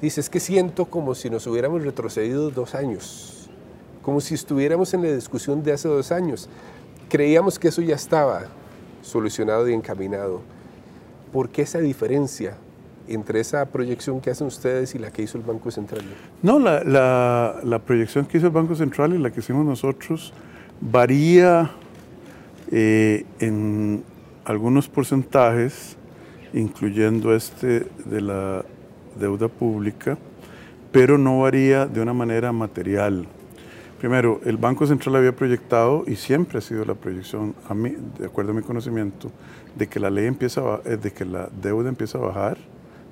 dice, 0.00 0.20
es 0.20 0.30
que 0.30 0.40
siento 0.40 0.86
como 0.86 1.14
si 1.14 1.28
nos 1.28 1.46
hubiéramos 1.46 1.82
retrocedido 1.82 2.50
dos 2.50 2.74
años, 2.74 3.50
como 4.02 4.20
si 4.20 4.34
estuviéramos 4.34 4.94
en 4.94 5.02
la 5.02 5.12
discusión 5.12 5.62
de 5.62 5.72
hace 5.72 5.88
dos 5.88 6.12
años. 6.12 6.48
Creíamos 7.10 7.58
que 7.58 7.68
eso 7.68 7.82
ya 7.82 7.94
estaba 7.94 8.44
solucionado 9.02 9.68
y 9.68 9.74
encaminado. 9.74 10.40
¿Por 11.32 11.50
qué 11.50 11.62
esa 11.62 11.80
diferencia 11.80 12.56
entre 13.06 13.40
esa 13.40 13.66
proyección 13.66 14.20
que 14.20 14.30
hacen 14.30 14.46
ustedes 14.46 14.94
y 14.94 14.98
la 14.98 15.10
que 15.10 15.22
hizo 15.22 15.36
el 15.36 15.44
Banco 15.44 15.70
Central? 15.70 16.02
No, 16.42 16.58
la, 16.58 17.82
proyección 17.84 18.24
que 18.24 18.38
hizo 18.38 18.46
el 18.46 18.52
Banco 18.52 18.74
Central 18.74 19.14
y 19.14 19.18
la 19.18 19.30
que 19.30 19.40
hicimos 19.40 19.64
nosotros 19.66 20.32
varía 20.80 21.70
eh, 22.70 23.24
en 23.40 24.04
algunos 24.44 24.88
porcentajes, 24.88 25.96
incluyendo 26.52 27.34
este 27.34 27.86
de 28.04 28.20
la 28.20 28.64
deuda 29.18 29.48
pública, 29.48 30.18
pero 30.92 31.18
no 31.18 31.40
varía 31.40 31.86
de 31.86 32.00
una 32.00 32.12
manera 32.12 32.52
material. 32.52 33.26
Primero, 33.98 34.40
el 34.44 34.56
Banco 34.56 34.86
Central 34.86 35.16
había 35.16 35.34
proyectado, 35.34 36.04
y 36.06 36.16
siempre 36.16 36.58
ha 36.58 36.60
sido 36.60 36.84
la 36.84 36.94
proyección, 36.94 37.54
a 37.68 37.74
mí, 37.74 37.94
de 38.18 38.26
acuerdo 38.26 38.52
a 38.52 38.54
mi 38.54 38.62
conocimiento, 38.62 39.30
de 39.74 39.86
que 39.86 39.98
la 39.98 40.10
ley 40.10 40.26
empieza 40.26 40.80
eh, 40.84 40.96
de 40.96 41.12
que 41.12 41.24
la 41.24 41.48
deuda 41.62 41.88
empieza 41.88 42.18
a 42.18 42.20
bajar, 42.20 42.58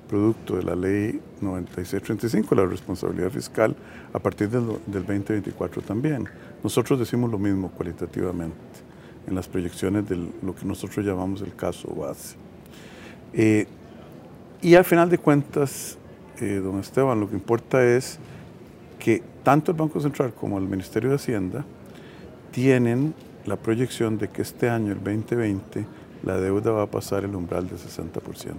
producto 0.07 0.55
de 0.55 0.63
la 0.63 0.75
ley 0.75 1.19
9635, 1.41 2.55
la 2.55 2.65
responsabilidad 2.65 3.31
fiscal, 3.31 3.75
a 4.13 4.19
partir 4.19 4.49
del, 4.49 4.67
del 4.85 5.05
2024 5.05 5.81
también. 5.81 6.27
Nosotros 6.63 6.99
decimos 6.99 7.31
lo 7.31 7.39
mismo 7.39 7.71
cualitativamente 7.71 8.92
en 9.27 9.35
las 9.35 9.47
proyecciones 9.47 10.07
de 10.07 10.17
lo 10.41 10.55
que 10.55 10.65
nosotros 10.65 11.05
llamamos 11.05 11.41
el 11.41 11.55
caso 11.55 11.93
base. 11.93 12.35
Eh, 13.33 13.67
y 14.61 14.75
al 14.75 14.85
final 14.85 15.09
de 15.09 15.17
cuentas, 15.17 15.97
eh, 16.39 16.61
don 16.63 16.79
Esteban, 16.79 17.19
lo 17.19 17.29
que 17.29 17.35
importa 17.35 17.83
es 17.83 18.19
que 18.99 19.21
tanto 19.43 19.71
el 19.71 19.77
Banco 19.77 19.99
Central 19.99 20.33
como 20.33 20.57
el 20.57 20.65
Ministerio 20.65 21.09
de 21.09 21.15
Hacienda 21.15 21.65
tienen 22.51 23.13
la 23.45 23.57
proyección 23.57 24.17
de 24.17 24.29
que 24.29 24.41
este 24.41 24.69
año, 24.69 24.93
el 24.93 25.03
2020, 25.03 25.85
la 26.23 26.37
deuda 26.37 26.71
va 26.71 26.83
a 26.83 26.87
pasar 26.87 27.25
el 27.25 27.35
umbral 27.35 27.67
del 27.67 27.77
60%. 27.77 28.53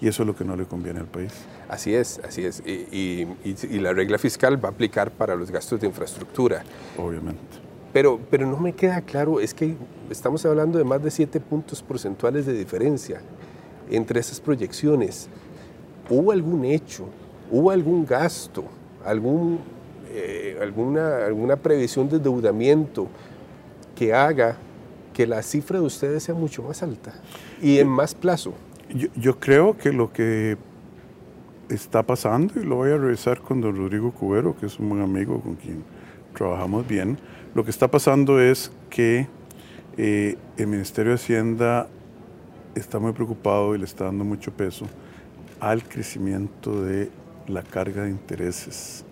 Y 0.00 0.08
eso 0.08 0.22
es 0.22 0.26
lo 0.26 0.34
que 0.34 0.44
no 0.44 0.56
le 0.56 0.64
conviene 0.64 1.00
al 1.00 1.06
país. 1.06 1.32
Así 1.68 1.94
es, 1.94 2.20
así 2.24 2.44
es. 2.44 2.62
Y, 2.66 3.26
y, 3.44 3.78
la 3.78 3.92
regla 3.92 4.18
fiscal 4.18 4.62
va 4.62 4.70
a 4.70 4.72
aplicar 4.72 5.12
para 5.12 5.36
los 5.36 5.50
gastos 5.50 5.80
de 5.80 5.86
infraestructura. 5.86 6.64
Obviamente. 6.98 7.71
Pero, 7.92 8.18
pero 8.30 8.46
no 8.46 8.56
me 8.56 8.72
queda 8.72 9.02
claro, 9.02 9.40
es 9.40 9.52
que 9.52 9.76
estamos 10.10 10.44
hablando 10.46 10.78
de 10.78 10.84
más 10.84 11.02
de 11.02 11.10
7 11.10 11.40
puntos 11.40 11.82
porcentuales 11.82 12.46
de 12.46 12.54
diferencia 12.54 13.20
entre 13.90 14.20
esas 14.20 14.40
proyecciones. 14.40 15.28
¿Hubo 16.08 16.32
algún 16.32 16.64
hecho, 16.64 17.06
hubo 17.50 17.70
algún 17.70 18.06
gasto, 18.06 18.64
algún, 19.04 19.60
eh, 20.10 20.58
alguna, 20.60 21.26
alguna 21.26 21.56
previsión 21.56 22.08
de 22.08 22.16
endeudamiento 22.16 23.08
que 23.94 24.14
haga 24.14 24.56
que 25.12 25.26
la 25.26 25.42
cifra 25.42 25.78
de 25.78 25.84
ustedes 25.84 26.22
sea 26.22 26.34
mucho 26.34 26.62
más 26.62 26.82
alta 26.82 27.12
y 27.60 27.78
en 27.78 27.88
más 27.88 28.14
plazo? 28.14 28.54
Yo, 28.94 29.08
yo 29.14 29.38
creo 29.38 29.76
que 29.76 29.92
lo 29.92 30.12
que 30.12 30.56
está 31.68 32.02
pasando, 32.02 32.58
y 32.60 32.64
lo 32.64 32.76
voy 32.76 32.90
a 32.90 32.96
revisar 32.96 33.40
con 33.40 33.60
don 33.60 33.76
Rodrigo 33.76 34.12
Cubero, 34.12 34.56
que 34.56 34.66
es 34.66 34.78
un 34.78 34.88
buen 34.88 35.02
amigo 35.02 35.40
con 35.40 35.56
quien 35.56 35.84
trabajamos 36.32 36.86
bien, 36.86 37.18
lo 37.54 37.64
que 37.64 37.70
está 37.70 37.88
pasando 37.88 38.40
es 38.40 38.72
que 38.88 39.26
eh, 39.96 40.36
el 40.56 40.66
Ministerio 40.66 41.10
de 41.10 41.16
Hacienda 41.16 41.88
está 42.74 42.98
muy 42.98 43.12
preocupado 43.12 43.74
y 43.74 43.78
le 43.78 43.84
está 43.84 44.06
dando 44.06 44.24
mucho 44.24 44.52
peso 44.52 44.86
al 45.60 45.82
crecimiento 45.82 46.82
de 46.82 47.10
la 47.46 47.62
carga 47.62 48.04
de 48.04 48.10
intereses. 48.10 49.04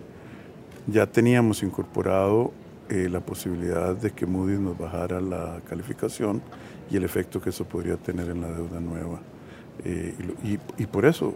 Ya 0.87 1.05
teníamos 1.05 1.61
incorporado 1.61 2.51
eh, 2.89 3.07
la 3.09 3.19
posibilidad 3.19 3.95
de 3.95 4.11
que 4.11 4.25
Moody's 4.25 4.59
nos 4.59 4.77
bajara 4.77 5.21
la 5.21 5.61
calificación 5.69 6.41
y 6.89 6.97
el 6.97 7.03
efecto 7.03 7.39
que 7.39 7.51
eso 7.51 7.65
podría 7.65 7.97
tener 7.97 8.29
en 8.29 8.41
la 8.41 8.49
deuda 8.49 8.79
nueva. 8.79 9.19
Eh, 9.85 10.15
y, 10.77 10.85
por 10.87 11.05
eso, 11.05 11.35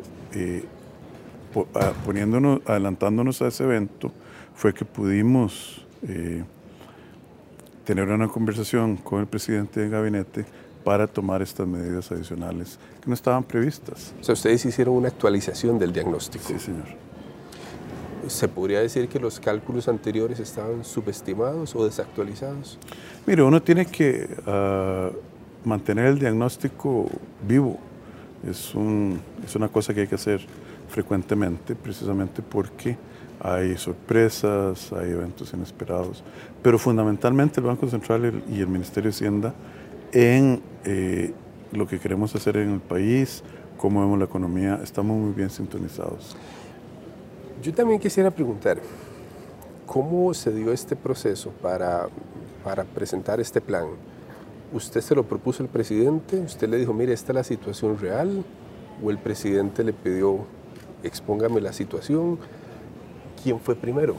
ah, 1.75 1.93
poniéndonos, 2.03 2.61
adelantándonos 2.65 3.41
a 3.43 3.47
ese 3.47 3.63
evento, 3.63 4.11
fue 4.55 4.73
que 4.73 4.85
pudimos 4.85 5.85
tener 7.83 8.09
una 8.09 8.27
conversación 8.27 8.97
con 8.97 9.21
el 9.21 9.27
presidente 9.27 9.79
del 9.79 9.89
gabinete 9.89 10.45
para 10.83 11.07
tomar 11.07 11.41
estas 11.41 11.67
medidas 11.67 12.11
adicionales 12.11 12.77
que 13.01 13.07
no 13.07 13.13
estaban 13.15 13.43
previstas. 13.43 14.13
O 14.21 14.23
sea, 14.23 14.33
ustedes 14.33 14.63
hicieron 14.65 14.95
una 14.95 15.07
actualización 15.07 15.79
del 15.79 15.91
diagnóstico. 15.91 16.45
Sí, 16.47 16.59
señor. 16.59 16.85
¿Se 18.27 18.47
podría 18.47 18.81
decir 18.81 19.07
que 19.07 19.19
los 19.19 19.39
cálculos 19.39 19.87
anteriores 19.87 20.39
estaban 20.39 20.83
subestimados 20.83 21.75
o 21.75 21.85
desactualizados? 21.85 22.79
Mire, 23.25 23.43
uno 23.43 23.61
tiene 23.61 23.85
que 23.85 24.27
ah, 24.45 25.09
mantener 25.63 26.05
el 26.05 26.19
diagnóstico 26.19 27.07
vivo. 27.47 27.77
Es, 28.47 28.73
un, 28.75 29.19
es 29.43 29.55
una 29.55 29.67
cosa 29.67 29.93
que 29.93 30.01
hay 30.01 30.07
que 30.07 30.15
hacer 30.15 30.41
frecuentemente, 30.89 31.75
precisamente 31.75 32.41
porque 32.43 32.95
hay 33.39 33.77
sorpresas, 33.77 34.91
hay 34.93 35.11
eventos 35.11 35.53
inesperados, 35.53 36.23
pero 36.61 36.79
fundamentalmente 36.79 37.59
el 37.59 37.67
Banco 37.67 37.87
Central 37.87 38.43
y 38.49 38.59
el 38.59 38.67
Ministerio 38.67 39.09
de 39.09 39.15
Hacienda 39.15 39.53
en 40.11 40.61
eh, 40.85 41.33
lo 41.71 41.87
que 41.87 41.99
queremos 41.99 42.33
hacer 42.35 42.57
en 42.57 42.73
el 42.73 42.79
país, 42.79 43.43
cómo 43.77 44.01
vemos 44.01 44.17
la 44.17 44.25
economía, 44.25 44.79
estamos 44.81 45.17
muy 45.17 45.33
bien 45.33 45.49
sintonizados. 45.49 46.35
Yo 47.61 47.73
también 47.73 47.99
quisiera 47.99 48.31
preguntar, 48.31 48.77
¿cómo 49.85 50.33
se 50.33 50.53
dio 50.53 50.71
este 50.71 50.95
proceso 50.95 51.51
para, 51.61 52.07
para 52.63 52.83
presentar 52.83 53.39
este 53.39 53.59
plan? 53.61 53.85
¿Usted 54.73 55.01
se 55.01 55.15
lo 55.15 55.23
propuso 55.23 55.63
al 55.63 55.69
presidente? 55.69 56.39
¿Usted 56.39 56.69
le 56.69 56.77
dijo, 56.77 56.93
mire, 56.93 57.13
esta 57.13 57.31
es 57.31 57.35
la 57.35 57.43
situación 57.43 57.97
real? 57.99 58.43
¿O 59.03 59.09
el 59.09 59.17
presidente 59.17 59.83
le 59.83 59.93
pidió, 59.93 60.45
expóngame 61.03 61.61
la 61.61 61.73
situación? 61.73 62.39
¿Quién 63.45 63.59
fue 63.59 63.75
primero? 63.75 64.17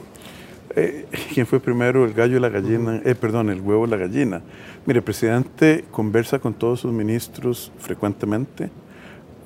Eh, 0.77 1.07
¿Quién 1.35 1.49
fue 1.49 1.59
primero, 1.59 2.05
el 2.05 2.15
gallo 2.15 2.37
y 2.37 2.41
la 2.41 2.49
gallina? 2.49 3.03
Eh, 3.05 3.17
perdón, 3.17 3.51
el 3.51 3.61
huevo 3.61 3.85
y 3.87 3.91
la 3.91 3.97
gallina. 3.97 4.41
Mire, 4.87 4.99
el 4.99 5.05
presidente 5.05 5.85
conversa 5.91 6.39
con 6.39 6.55
todos 6.55 6.79
sus 6.81 6.93
ministros 6.93 7.73
frecuentemente. 7.81 8.71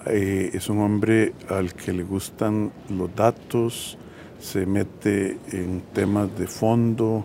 Eh, 0.04 0.50
es 0.52 0.68
un 0.68 0.80
hombre 0.80 1.32
al 1.48 1.72
que 1.72 1.94
le 1.94 2.02
gustan 2.02 2.70
los 2.90 3.14
datos, 3.16 3.96
se 4.38 4.66
mete 4.66 5.38
en 5.50 5.82
temas 5.94 6.28
de 6.38 6.46
fondo, 6.46 7.24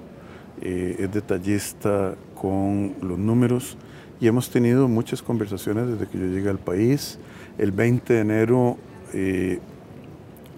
es 0.61 1.11
detallista 1.11 2.15
con 2.33 2.95
los 3.01 3.19
números 3.19 3.77
y 4.21 4.27
hemos 4.27 4.49
tenido 4.49 4.87
muchas 4.87 5.21
conversaciones 5.21 5.87
desde 5.87 6.07
que 6.07 6.17
yo 6.17 6.25
llegué 6.25 6.49
al 6.49 6.59
país. 6.59 7.19
El 7.57 7.71
20 7.71 8.13
de 8.13 8.19
enero 8.19 8.77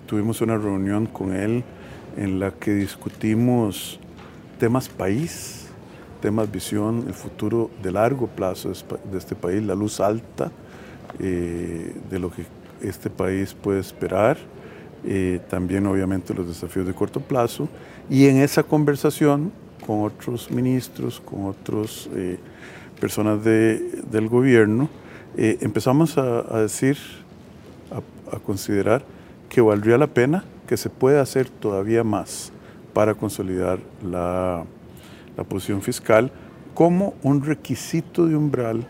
tuvimos 0.07 0.41
una 0.41 0.57
reunión 0.57 1.07
con 1.07 1.35
él 1.35 1.63
en 2.17 2.39
la 2.39 2.51
que 2.51 2.73
discutimos 2.73 3.99
temas 4.59 4.89
país, 4.89 5.67
temas 6.21 6.51
visión, 6.51 7.05
el 7.07 7.13
futuro 7.13 7.69
de 7.81 7.91
largo 7.91 8.27
plazo 8.27 8.71
de 9.09 9.17
este 9.17 9.35
país, 9.35 9.63
la 9.63 9.75
luz 9.75 9.99
alta 9.99 10.51
eh, 11.19 11.95
de 12.09 12.19
lo 12.19 12.31
que 12.31 12.43
este 12.81 13.09
país 13.09 13.53
puede 13.53 13.79
esperar, 13.79 14.37
eh, 15.05 15.39
también 15.47 15.85
obviamente 15.85 16.33
los 16.33 16.47
desafíos 16.47 16.87
de 16.87 16.93
corto 16.93 17.21
plazo, 17.21 17.69
y 18.09 18.27
en 18.27 18.37
esa 18.37 18.63
conversación 18.63 19.51
con 19.85 20.03
otros 20.03 20.49
ministros, 20.49 21.21
con 21.21 21.45
otras 21.45 22.09
eh, 22.15 22.39
personas 22.99 23.43
del 23.43 24.27
gobierno, 24.27 24.89
empezamos 25.37 26.17
a, 26.17 26.61
decir, 26.61 26.97
a 28.31 28.39
considerar 28.39 29.05
que 29.49 29.61
valdría 29.61 29.99
la 29.99 30.07
pena 30.07 30.43
que 30.67 30.77
se 30.77 30.89
puede 30.89 31.19
hacer 31.19 31.49
todavía 31.49 32.03
más 32.03 32.51
para 32.93 33.15
consolidar 33.15 33.79
la, 34.03 34.65
posición 35.49 35.81
fiscal 35.81 36.31
como 36.73 37.13
un 37.23 37.43
requisito 37.43 38.25
de 38.25 38.35
umbral, 38.35 38.85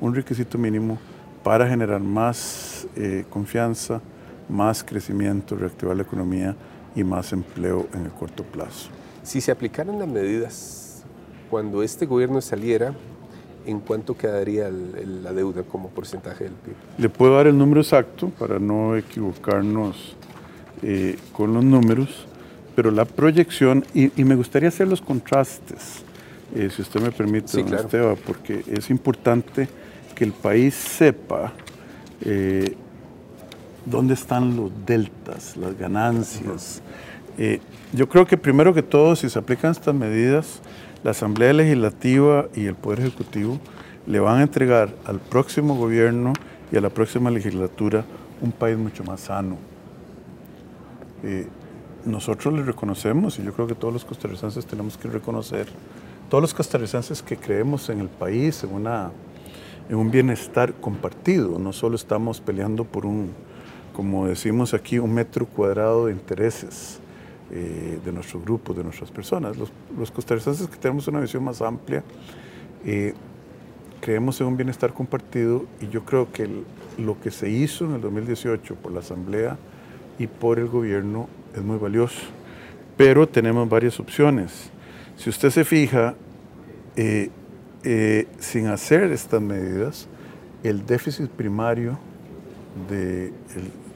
un 0.00 0.14
requisito 0.14 0.56
mínimo 0.56 0.98
para 1.42 1.68
generar 1.68 2.00
más 2.00 2.86
eh, 2.96 3.24
confianza, 3.28 4.00
más 4.48 4.82
crecimiento, 4.84 5.56
reactivar 5.56 5.96
la 5.96 6.02
economía 6.02 6.56
y 6.94 7.02
más 7.02 7.32
empleo 7.32 7.88
en 7.92 8.04
el 8.04 8.12
corto 8.12 8.44
plazo. 8.44 8.88
Si 9.22 9.40
se 9.40 9.50
aplicaran 9.50 9.98
las 9.98 10.08
medidas 10.08 11.04
cuando 11.50 11.82
este 11.82 12.06
gobierno 12.06 12.40
saliera, 12.40 12.94
¿en 13.66 13.80
cuánto 13.80 14.16
quedaría 14.16 14.70
la 14.70 15.32
deuda 15.32 15.64
como 15.64 15.88
porcentaje 15.88 16.44
del 16.44 16.52
PIB? 16.52 16.74
Le 16.98 17.08
puedo 17.08 17.34
dar 17.36 17.48
el 17.48 17.58
número 17.58 17.80
exacto 17.80 18.28
para 18.28 18.58
no 18.58 18.96
equivocarnos 18.96 20.16
eh, 20.86 21.16
con 21.32 21.54
los 21.54 21.64
números, 21.64 22.26
pero 22.76 22.90
la 22.90 23.06
proyección, 23.06 23.86
y, 23.94 24.10
me 24.22 24.34
gustaría 24.34 24.68
hacer 24.68 24.86
los 24.86 25.00
contrastes, 25.00 26.02
eh, 26.54 26.68
si 26.68 26.82
usted 26.82 27.00
me 27.00 27.10
permite, 27.10 27.62
don 27.62 27.72
Esteban, 27.72 28.16
porque 28.26 28.62
es 28.66 28.90
importante 28.90 29.66
que 30.14 30.24
el 30.24 30.32
país 30.32 30.74
sepa 30.74 31.54
eh, 32.20 32.76
dónde 33.86 34.12
están 34.12 34.56
los 34.56 34.70
deltas, 34.84 35.56
las 35.56 35.74
ganancias. 35.78 36.82
yo 37.94 38.06
creo 38.06 38.26
que 38.26 38.36
primero 38.36 38.74
que 38.74 38.82
todo, 38.82 39.16
si 39.16 39.30
se 39.30 39.38
aplican 39.38 39.70
estas 39.70 39.94
medidas, 39.94 40.60
la 41.02 41.12
Asamblea 41.12 41.54
Legislativa 41.54 42.48
y 42.54 42.66
el 42.66 42.74
Poder 42.74 43.00
Ejecutivo 43.00 43.58
le 44.06 44.20
van 44.20 44.40
a 44.40 44.42
entregar 44.42 44.94
al 45.06 45.18
próximo 45.18 45.76
gobierno 45.76 46.34
y 46.70 46.76
a 46.76 46.82
la 46.82 46.90
próxima 46.90 47.30
legislatura 47.30 48.04
un 48.42 48.52
país 48.52 48.76
mucho 48.76 49.02
más 49.02 49.20
sano, 49.20 49.56
eh, 51.24 51.46
nosotros 52.04 52.52
le 52.52 52.62
reconocemos, 52.62 53.38
y 53.38 53.42
yo 53.42 53.52
creo 53.54 53.66
que 53.66 53.74
todos 53.74 53.92
los 53.92 54.04
costarricenses 54.04 54.66
tenemos 54.66 54.98
que 54.98 55.08
reconocer, 55.08 55.66
todos 56.28 56.42
los 56.42 56.52
costarricenses 56.52 57.22
que 57.22 57.36
creemos 57.36 57.88
en 57.88 58.00
el 58.00 58.08
país, 58.08 58.62
en, 58.62 58.74
una, 58.74 59.10
en 59.88 59.96
un 59.96 60.10
bienestar 60.10 60.74
compartido, 60.74 61.58
no 61.58 61.72
solo 61.72 61.96
estamos 61.96 62.40
peleando 62.40 62.84
por 62.84 63.06
un, 63.06 63.30
como 63.94 64.26
decimos 64.26 64.74
aquí, 64.74 64.98
un 64.98 65.14
metro 65.14 65.46
cuadrado 65.46 66.06
de 66.06 66.12
intereses 66.12 67.00
eh, 67.50 67.98
de 68.04 68.12
nuestro 68.12 68.40
grupo, 68.40 68.74
de 68.74 68.84
nuestras 68.84 69.10
personas. 69.10 69.56
Los, 69.56 69.72
los, 69.96 70.10
costarricenses 70.10 70.66
que 70.66 70.76
tenemos 70.76 71.08
una 71.08 71.20
visión 71.20 71.42
más 71.42 71.62
amplia, 71.62 72.02
eh, 72.84 73.14
creemos 74.00 74.38
en 74.42 74.48
un 74.48 74.56
bienestar 74.56 74.92
compartido 74.92 75.64
y 75.80 75.88
yo 75.88 76.04
creo 76.04 76.30
que 76.30 76.48
lo 76.98 77.18
que 77.20 77.30
se 77.30 77.48
hizo 77.48 77.86
en 77.86 77.92
el 77.94 78.00
2018 78.02 78.74
por 78.74 78.92
la 78.92 79.00
Asamblea, 79.00 79.56
y 80.18 80.26
por 80.26 80.58
el 80.58 80.68
gobierno 80.68 81.28
es 81.54 81.62
muy 81.62 81.78
valioso. 81.78 82.20
Pero 82.96 83.28
tenemos 83.28 83.68
varias 83.68 83.98
opciones. 83.98 84.70
Si 85.16 85.30
usted 85.30 85.50
se 85.50 85.64
fija, 85.64 86.14
eh, 86.96 87.30
eh, 87.82 88.26
sin 88.38 88.68
hacer 88.68 89.10
estas 89.12 89.42
medidas, 89.42 90.08
el 90.62 90.86
déficit 90.86 91.28
primario 91.28 91.98
de 92.88 93.32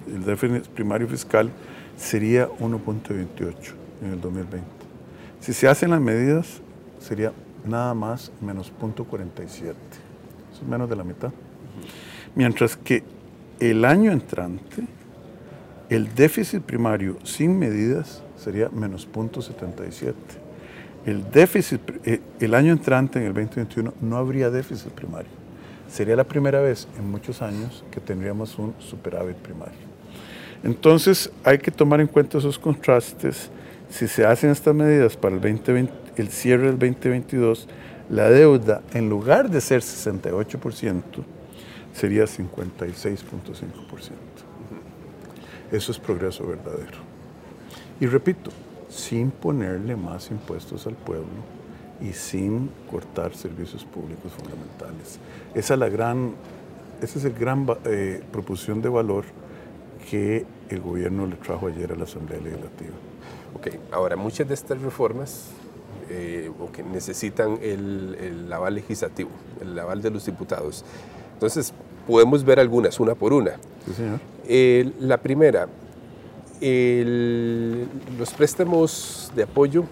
el, 0.07 0.25
déficit 0.25 0.67
primario 0.69 1.09
fiscal 1.09 1.51
sería 1.97 2.49
1.28 2.49 3.55
en 4.03 4.13
el 4.13 4.21
2020. 4.21 4.67
Si 5.41 5.53
se 5.53 5.69
hacen 5.69 5.91
las 5.91 6.01
medidas, 6.01 6.61
sería 7.01 7.33
nada 7.65 7.95
más 7.95 8.33
menos 8.41 8.73
0.47. 8.81 9.53
Eso 9.53 9.75
es 10.63 10.69
menos 10.69 10.89
de 10.89 10.97
la 10.97 11.05
mitad. 11.05 11.31
Mientras 12.35 12.77
que 12.77 13.03
el 13.59 13.85
año 13.85 14.13
entrante 14.13 14.85
el 15.89 16.15
déficit 16.15 16.63
primario 16.63 17.17
sin 17.25 17.59
medidas 17.59 18.23
sería 18.37 18.69
menos 18.69 19.09
0.77. 19.11 20.15
el 21.07 21.31
déficit, 21.31 21.81
eh, 22.05 22.21
el 22.41 22.55
año 22.55 22.73
entrante, 22.73 23.19
en 23.19 23.27
el 23.27 23.35
2021, 23.35 23.95
no 24.01 24.17
habría 24.17 24.51
déficit 24.51 24.93
primario. 24.93 25.31
Sería 25.91 26.17
la 26.17 26.25
primera 26.25 26.61
vez 26.61 26.87
en 26.99 27.11
muchos 27.11 27.41
años 27.41 27.83
que 27.91 28.01
tendríamos 28.01 28.59
un 28.59 28.75
superávit 28.79 29.37
primario. 29.37 29.79
Entonces 30.63 31.31
hay 31.45 31.59
que 31.59 31.71
tomar 31.71 32.01
en 32.01 32.07
cuenta 32.07 32.37
esos 32.37 32.59
contrastes. 32.59 33.51
Si 33.89 34.07
se 34.07 34.27
hacen 34.27 34.51
estas 34.51 34.75
medidas 34.75 35.17
para 35.17 35.35
el, 35.35 35.41
2020, 35.41 35.93
el 36.17 36.29
cierre 36.29 36.67
del 36.67 36.79
2022, 36.79 37.69
la 38.11 38.29
deuda, 38.29 38.83
en 38.93 39.09
lugar 39.09 39.49
de 39.49 39.63
ser 39.63 39.81
68%, 39.81 41.03
sería 41.95 42.25
56.5%. 42.25 44.48
Eso 45.71 45.93
es 45.93 45.99
progreso 45.99 46.47
verdadero. 46.47 46.99
Y 48.01 48.07
repito, 48.07 48.51
sin 48.89 49.31
ponerle 49.31 49.97
más 49.97 50.31
impuestos 50.31 50.87
al 50.87 50.95
pueblo 50.95 51.27
y 52.01 52.13
sin 52.13 52.71
cortar 52.91 53.35
servicios 53.35 53.85
públicos 53.85 54.33
fundamentales. 54.33 55.19
Esa 55.55 55.75
es 55.75 55.81
la 55.81 55.89
gran, 55.89 56.33
esa 57.03 57.19
es 57.19 57.25
la 57.25 57.31
gran 57.31 57.67
eh, 57.85 58.23
proposición 58.33 58.81
de 58.81 58.89
valor 58.89 59.25
que 60.11 60.47
el 60.71 60.81
gobierno 60.81 61.27
le 61.27 61.37
trajo 61.37 61.67
ayer 61.67 61.93
a 61.93 61.97
la 61.97 62.05
Asamblea 62.05 62.41
Legislativa. 62.41 62.95
Ok, 63.55 63.69
ahora 63.93 64.17
muchas 64.17 64.49
de 64.49 64.55
estas 64.55 64.81
reformas 64.81 65.49
eh, 66.09 66.51
que 66.73 66.83
necesitan 66.83 67.59
el, 67.61 68.17
el, 68.21 68.53
aval 68.53 68.77
legislativo, 68.77 69.31
el 69.61 69.79
aval 69.79 70.01
de 70.01 70.11
los 70.11 70.25
diputados. 70.25 70.85
Entonces, 71.35 71.75
podemos 72.07 72.45
ver 72.45 72.61
algunas, 72.61 72.99
una 73.01 73.15
por 73.15 73.33
una. 73.33 73.57
Sí, 73.87 73.95
señor. 73.95 74.21
Eh, 74.51 74.93
la 74.99 75.19
primera, 75.19 75.69
los 78.19 78.31
préstamos 78.33 79.31
de 79.37 79.43
apoyo 79.43 79.85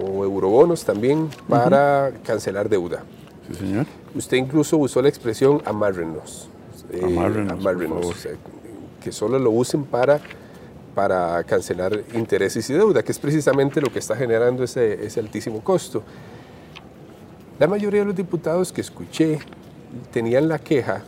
o 0.00 0.24
eurobonos 0.24 0.84
también 0.84 1.28
para 1.48 2.12
cancelar 2.24 2.68
deuda. 2.68 3.04
Sí, 3.46 3.54
señor. 3.56 3.86
Usted 4.14 4.38
incluso 4.38 4.78
usó 4.78 5.02
la 5.02 5.10
expresión 5.10 5.60
amárrenos. 5.66 6.48
Eh, 6.90 7.02
amárrenos, 7.50 8.26
que 9.02 9.12
solo 9.12 9.38
lo 9.38 9.50
usen 9.50 9.84
para, 9.84 10.18
para 10.94 11.44
cancelar 11.44 12.04
intereses 12.14 12.68
y 12.70 12.72
deuda, 12.72 13.02
que 13.02 13.12
es 13.12 13.18
precisamente 13.18 13.82
lo 13.82 13.92
que 13.92 13.98
está 13.98 14.16
generando 14.16 14.64
ese, 14.64 15.04
ese 15.04 15.20
altísimo 15.20 15.62
costo. 15.62 16.02
La 17.58 17.66
mayoría 17.66 18.00
de 18.00 18.06
los 18.06 18.16
diputados 18.16 18.72
que 18.72 18.80
escuché 18.80 19.38
tenían 20.10 20.48
la 20.48 20.58
queja 20.58 21.04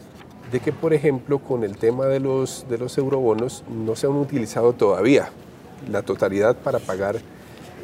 de 0.50 0.60
que, 0.60 0.72
por 0.72 0.94
ejemplo, 0.94 1.38
con 1.38 1.64
el 1.64 1.76
tema 1.76 2.06
de 2.06 2.20
los, 2.20 2.66
de 2.68 2.78
los 2.78 2.96
eurobonos 2.98 3.64
no 3.68 3.96
se 3.96 4.06
han 4.06 4.14
utilizado 4.14 4.72
todavía 4.72 5.30
la 5.90 6.02
totalidad 6.02 6.56
para 6.56 6.78
pagar 6.78 7.16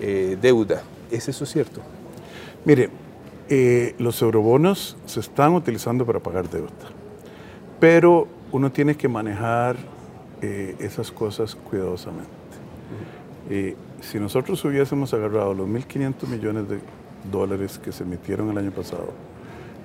eh, 0.01 0.37
deuda. 0.41 0.83
¿Es 1.11 1.29
eso 1.29 1.45
cierto? 1.45 1.81
Mire, 2.65 2.91
eh, 3.49 3.95
los 3.99 4.23
eurobonos 4.23 4.97
se 5.07 5.21
están 5.21 5.55
utilizando 5.55 6.07
para 6.07 6.21
pagar 6.21 6.49
deuda, 6.49 6.71
pero 7.81 8.29
uno 8.53 8.71
tiene 8.71 8.97
que 8.97 9.09
manejar 9.09 9.77
eh, 10.41 10.77
esas 10.79 11.11
cosas 11.11 11.55
cuidadosamente. 11.55 12.31
si 14.01 14.19
nosotros 14.19 14.65
hubiésemos 14.65 15.13
agarrado 15.13 15.53
los 15.53 15.69
1.500 15.69 16.27
millones 16.27 16.69
de 16.69 16.79
dólares 17.31 17.79
que 17.79 17.93
se 17.93 18.05
emitieron 18.05 18.51
el 18.51 18.59
año 18.59 18.71
pasado, 18.71 19.13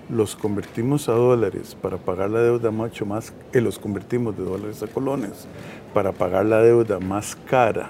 los 0.10 0.36
convertimos 0.36 1.10
a 1.10 1.14
dólares 1.14 1.76
para 1.82 1.98
pagar 1.98 2.30
la 2.30 2.40
deuda 2.40 2.72
mucho 2.72 3.06
más, 3.06 3.34
y 3.54 3.60
los 3.60 3.80
convertimos 3.80 4.38
de 4.38 4.44
dólares 4.44 4.82
a 4.84 4.88
colones 4.88 5.48
para 5.94 6.12
pagar 6.12 6.46
la 6.46 6.62
deuda 6.62 7.00
más 7.00 7.36
cara 7.36 7.90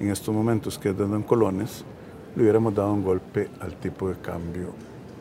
en 0.00 0.10
estos 0.10 0.34
momentos 0.34 0.78
que 0.78 0.90
es 0.90 0.96
deuda 0.96 1.16
en 1.16 1.22
colones, 1.22 1.84
le 2.34 2.42
hubiéramos 2.42 2.74
dado 2.74 2.92
un 2.92 3.02
golpe 3.02 3.48
al 3.60 3.74
tipo 3.76 4.08
de 4.08 4.16
cambio 4.16 4.74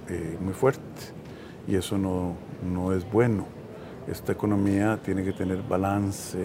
eh, 0.10 0.38
muy 0.42 0.54
fuerte. 0.54 0.82
Y 1.68 1.76
eso 1.76 1.98
no, 1.98 2.36
no, 2.64 2.94
es 2.94 3.10
bueno. 3.10 3.46
Esta 4.08 4.34
economía 4.34 5.00
tiene 5.04 5.24
que 5.24 5.32
tener 5.32 5.64
balance 5.64 6.38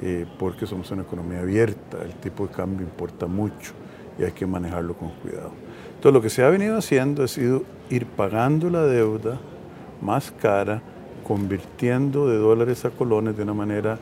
eh, 0.00 0.26
porque 0.38 0.66
somos 0.66 0.90
una 0.90 1.02
economía 1.02 1.40
abierta, 1.40 1.98
el 2.02 2.14
tipo 2.16 2.46
de 2.46 2.52
cambio 2.52 2.86
importa 2.86 3.26
mucho 3.26 3.72
y 4.18 4.24
hay 4.24 4.32
que 4.32 4.46
manejarlo 4.46 4.94
con 4.94 5.10
cuidado. 5.20 5.50
Entonces 6.02 6.14
lo 6.14 6.22
que 6.22 6.30
se 6.30 6.42
ha 6.42 6.50
venido 6.50 6.76
haciendo 6.76 7.22
ha 7.22 7.28
sido 7.28 7.62
ir 7.88 8.06
pagando 8.06 8.68
la 8.70 8.82
deuda 8.82 9.38
más 10.00 10.32
cara, 10.32 10.82
convirtiendo 11.22 12.26
de 12.26 12.38
dólares 12.38 12.84
a 12.84 12.90
colones 12.90 13.36
de 13.36 13.44
una 13.44 13.54
manera 13.54 14.00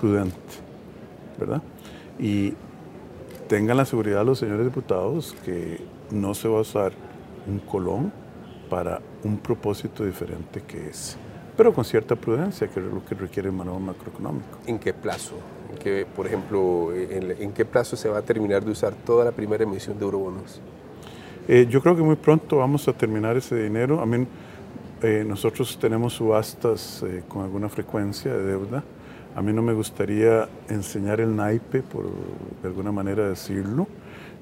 prudente, 0.00 0.38
¿verdad? 1.36 1.60
Y 2.20 2.54
tengan 3.48 3.78
la 3.78 3.84
seguridad 3.84 4.24
los 4.24 4.38
señores 4.38 4.64
diputados 4.64 5.34
que 5.44 5.80
no 6.12 6.34
se 6.34 6.46
va 6.46 6.58
a 6.58 6.60
usar 6.60 6.92
un 7.48 7.58
colón 7.58 8.12
para 8.70 9.00
un 9.24 9.36
propósito 9.38 10.04
diferente 10.04 10.62
que 10.62 10.90
ese, 10.90 11.16
pero 11.56 11.74
con 11.74 11.84
cierta 11.84 12.14
prudencia, 12.14 12.68
que 12.68 12.78
es 12.78 12.86
lo 12.86 13.04
que 13.04 13.16
requiere 13.16 13.48
el 13.48 13.56
manual 13.56 13.80
macroeconómico. 13.80 14.58
¿En 14.68 14.78
qué 14.78 14.94
plazo? 14.94 15.34
¿En 15.72 15.78
qué, 15.78 16.06
por 16.06 16.28
ejemplo, 16.28 16.94
en, 16.94 17.42
en 17.42 17.52
qué 17.52 17.64
plazo 17.64 17.96
se 17.96 18.08
va 18.08 18.18
a 18.18 18.22
terminar 18.22 18.64
de 18.64 18.70
usar 18.70 18.94
toda 18.94 19.24
la 19.24 19.32
primera 19.32 19.64
emisión 19.64 19.98
de 19.98 20.04
eurobonos? 20.04 20.60
Eh, 21.46 21.66
yo 21.68 21.82
creo 21.82 21.94
que 21.94 22.02
muy 22.02 22.16
pronto 22.16 22.56
vamos 22.56 22.88
a 22.88 22.94
terminar 22.94 23.36
ese 23.36 23.62
dinero. 23.62 24.00
A 24.00 24.06
mí, 24.06 24.26
eh, 25.02 25.24
nosotros 25.26 25.78
tenemos 25.78 26.14
subastas 26.14 27.04
eh, 27.06 27.22
con 27.28 27.42
alguna 27.42 27.68
frecuencia 27.68 28.32
de 28.32 28.44
deuda. 28.44 28.82
A 29.36 29.42
mí 29.42 29.52
no 29.52 29.60
me 29.60 29.74
gustaría 29.74 30.48
enseñar 30.68 31.20
el 31.20 31.36
naipe, 31.36 31.82
por 31.82 32.06
de 32.62 32.68
alguna 32.68 32.92
manera 32.92 33.28
decirlo, 33.28 33.86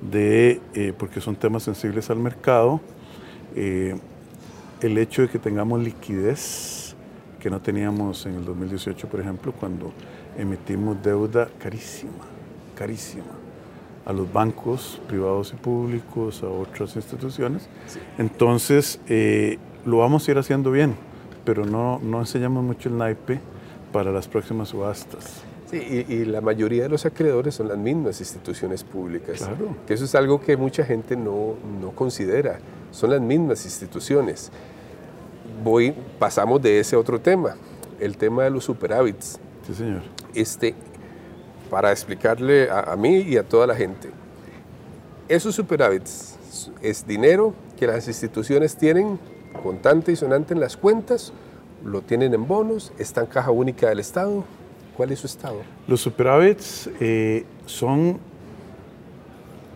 de, 0.01 0.61
porque 0.99 1.21
son 1.21 1.35
temas 1.35 1.63
sensibles 1.63 2.11
al 2.11 2.19
mercado. 2.19 2.81
el 3.57 4.99
hecho 4.99 5.23
de 5.23 5.29
que 5.29 5.39
tengamos 5.39 5.83
liquidez, 5.83 6.95
que 7.41 7.49
no 7.49 7.61
teníamos 7.61 8.27
en 8.27 8.35
el 8.35 8.45
2018, 8.45 9.09
por 9.09 9.21
ejemplo, 9.21 9.53
cuando 9.53 9.93
emitimos 10.37 11.03
deuda 11.03 11.49
carísima, 11.59 12.27
carísima 12.77 13.42
a 14.05 14.13
los 14.13 14.33
bancos 14.33 15.01
privados 15.07 15.53
y 15.53 15.57
públicos, 15.57 16.43
a 16.43 16.49
otras 16.49 16.97
instituciones. 16.97 17.69
Entonces, 18.19 19.01
eh, 19.09 19.59
lo 19.85 19.99
vamos 19.99 20.27
a 20.27 20.31
ir 20.31 20.39
haciendo 20.39 20.71
bien, 20.71 20.97
pero 21.45 21.65
no, 21.65 22.01
no 22.03 22.21
enseñamos 22.21 22.65
mucho 22.65 22.89
el 22.89 22.99
naipe 22.99 23.41
para 23.93 24.11
las 24.11 24.27
próximas 24.29 24.69
subastas. 24.69 25.43
Sí, 25.71 26.05
y, 26.07 26.25
la 26.27 26.43
mayoría 26.43 26.83
de 26.83 26.89
los 26.91 27.07
acreedores 27.07 27.55
son 27.55 27.69
las 27.69 27.79
mismas 27.79 28.21
instituciones 28.21 28.85
públicas. 28.85 29.39
Claro. 29.39 29.75
Que 29.87 29.95
eso 29.95 30.05
es 30.05 30.15
algo 30.15 30.41
que 30.41 30.57
mucha 30.57 30.85
gente 30.85 31.17
no, 31.17 31.55
no 31.81 31.93
considera. 31.93 32.59
Son 32.91 33.11
las 33.11 33.23
mismas 33.23 33.65
instituciones. 33.65 34.51
Voy, 35.65 35.95
pasamos 36.19 36.61
de 36.61 36.79
ese 36.79 36.95
otro 36.95 37.21
tema, 37.21 37.57
el 38.01 38.19
tema 38.19 38.45
de 38.45 38.51
los 38.51 38.65
superávits. 38.65 39.39
Sí, 39.67 39.75
señor. 39.75 40.03
Este, 40.35 40.75
para 41.73 41.91
explicarle 41.91 42.69
a, 42.71 42.95
mí 42.97 43.21
y 43.21 43.39
a 43.39 43.45
toda 43.45 43.67
la 43.67 43.75
gente. 43.75 44.11
Esos 45.27 45.55
superávits 45.55 46.37
es 46.83 47.07
dinero 47.07 47.55
que 47.79 47.87
las 47.87 48.07
instituciones 48.09 48.77
tienen 48.77 49.19
contante 49.63 50.13
y 50.13 50.17
sonante 50.17 50.53
en 50.53 50.61
las 50.61 50.77
cuentas, 50.77 51.33
lo 51.83 52.03
tienen 52.03 52.35
en 52.35 52.47
bonos, 52.47 52.93
está 52.99 53.23
en 53.23 53.27
caja 53.29 53.51
única 53.53 53.89
del 53.89 54.01
Estado. 54.01 54.45
¿Cuál 54.99 55.13
es 55.13 55.21
su 55.21 55.27
estado? 55.27 55.63
Los 55.89 56.03
superávits 56.03 56.91
eh, 57.01 57.47
son 57.65 58.19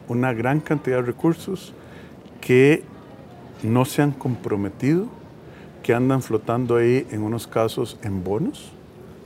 una 0.07 0.35
gran 0.35 0.61
cantidad 0.61 0.97
de 0.97 1.03
recursos 1.03 1.73
que 2.43 2.85
no 3.63 3.87
se 3.87 4.03
han 4.03 4.13
comprometido, 4.13 5.07
que 5.83 5.95
andan 5.95 6.21
flotando 6.21 6.77
ahí 6.77 7.07
en 7.11 7.23
unos 7.23 7.47
casos 7.47 7.99
en 8.03 8.23
bonos, 8.23 8.71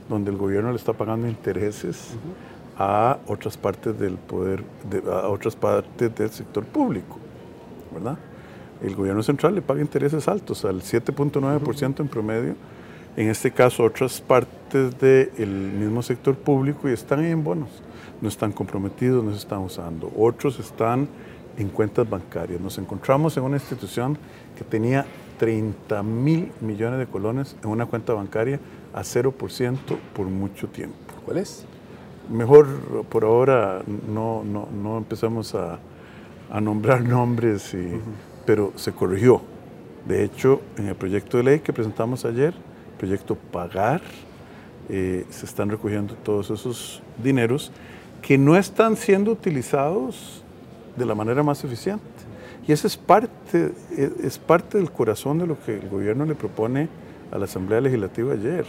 donde 0.07 0.31
el 0.31 0.37
gobierno 0.37 0.69
le 0.71 0.77
está 0.77 0.93
pagando 0.93 1.27
intereses 1.27 2.15
a 2.77 3.19
otras 3.27 3.57
partes 3.57 3.97
del 3.99 4.15
poder, 4.15 4.63
a 5.11 5.27
otras 5.27 5.55
partes 5.55 6.13
del 6.15 6.29
sector 6.29 6.65
público, 6.65 7.17
¿verdad? 7.93 8.17
El 8.81 8.95
gobierno 8.95 9.21
central 9.21 9.53
le 9.55 9.61
paga 9.61 9.81
intereses 9.81 10.27
altos, 10.27 10.65
al 10.65 10.81
7.9% 10.81 11.99
en 11.99 12.07
promedio, 12.07 12.55
en 13.15 13.29
este 13.29 13.51
caso 13.51 13.83
otras 13.83 14.21
partes 14.21 14.97
del 14.99 15.49
mismo 15.49 16.01
sector 16.01 16.35
público 16.35 16.89
y 16.89 16.93
están 16.93 17.23
en 17.23 17.43
bonos, 17.43 17.69
no 18.21 18.29
están 18.29 18.51
comprometidos, 18.51 19.23
no 19.23 19.31
se 19.31 19.37
están 19.37 19.59
usando. 19.59 20.11
Otros 20.17 20.59
están 20.59 21.07
en 21.57 21.69
cuentas 21.69 22.09
bancarias. 22.09 22.61
Nos 22.61 22.77
encontramos 22.77 23.35
en 23.37 23.43
una 23.43 23.57
institución 23.57 24.17
que 24.57 24.63
tenía 24.63 25.05
30 25.39 26.03
mil 26.03 26.51
millones 26.61 26.99
de 26.99 27.07
colones 27.07 27.55
en 27.63 27.69
una 27.69 27.85
cuenta 27.85 28.13
bancaria 28.13 28.59
a 28.93 29.01
0% 29.01 29.77
por 30.15 30.27
mucho 30.27 30.67
tiempo. 30.67 30.95
¿Cuál 31.25 31.39
es? 31.39 31.65
Mejor 32.29 32.67
por 33.09 33.23
ahora 33.23 33.81
no, 34.07 34.43
no, 34.43 34.67
no 34.71 34.97
empezamos 34.97 35.55
a, 35.55 35.79
a, 36.49 36.61
nombrar 36.61 37.01
nombres, 37.03 37.73
y, 37.73 37.99
pero 38.45 38.73
se 38.75 38.91
corrigió. 38.91 39.41
De 40.07 40.23
hecho, 40.23 40.61
en 40.77 40.87
el 40.87 40.95
proyecto 40.95 41.37
de 41.37 41.43
ley 41.43 41.59
que 41.59 41.73
presentamos 41.73 42.25
ayer, 42.25 42.53
proyecto 42.97 43.35
Pagar, 43.35 44.01
eh, 44.89 45.25
se 45.29 45.45
están 45.45 45.69
recogiendo 45.69 46.15
todos 46.15 46.49
esos 46.49 47.01
dineros 47.23 47.71
que 48.21 48.37
no 48.37 48.57
están 48.57 48.95
siendo 48.95 49.31
utilizados 49.31 50.43
de 50.95 51.05
la 51.05 51.15
manera 51.15 51.43
más 51.43 51.63
eficiente. 51.63 52.03
Y 52.67 52.71
eso 52.71 52.87
es 52.87 52.97
parte, 52.97 53.73
es 53.91 54.37
parte 54.37 54.77
del 54.77 54.91
corazón 54.91 55.39
de 55.39 55.47
lo 55.47 55.59
que 55.59 55.77
el 55.77 55.89
gobierno 55.89 56.25
le 56.25 56.35
propone 56.35 56.89
a 57.31 57.37
la 57.37 57.45
Asamblea 57.45 57.81
Legislativa 57.81 58.33
ayer. 58.33 58.65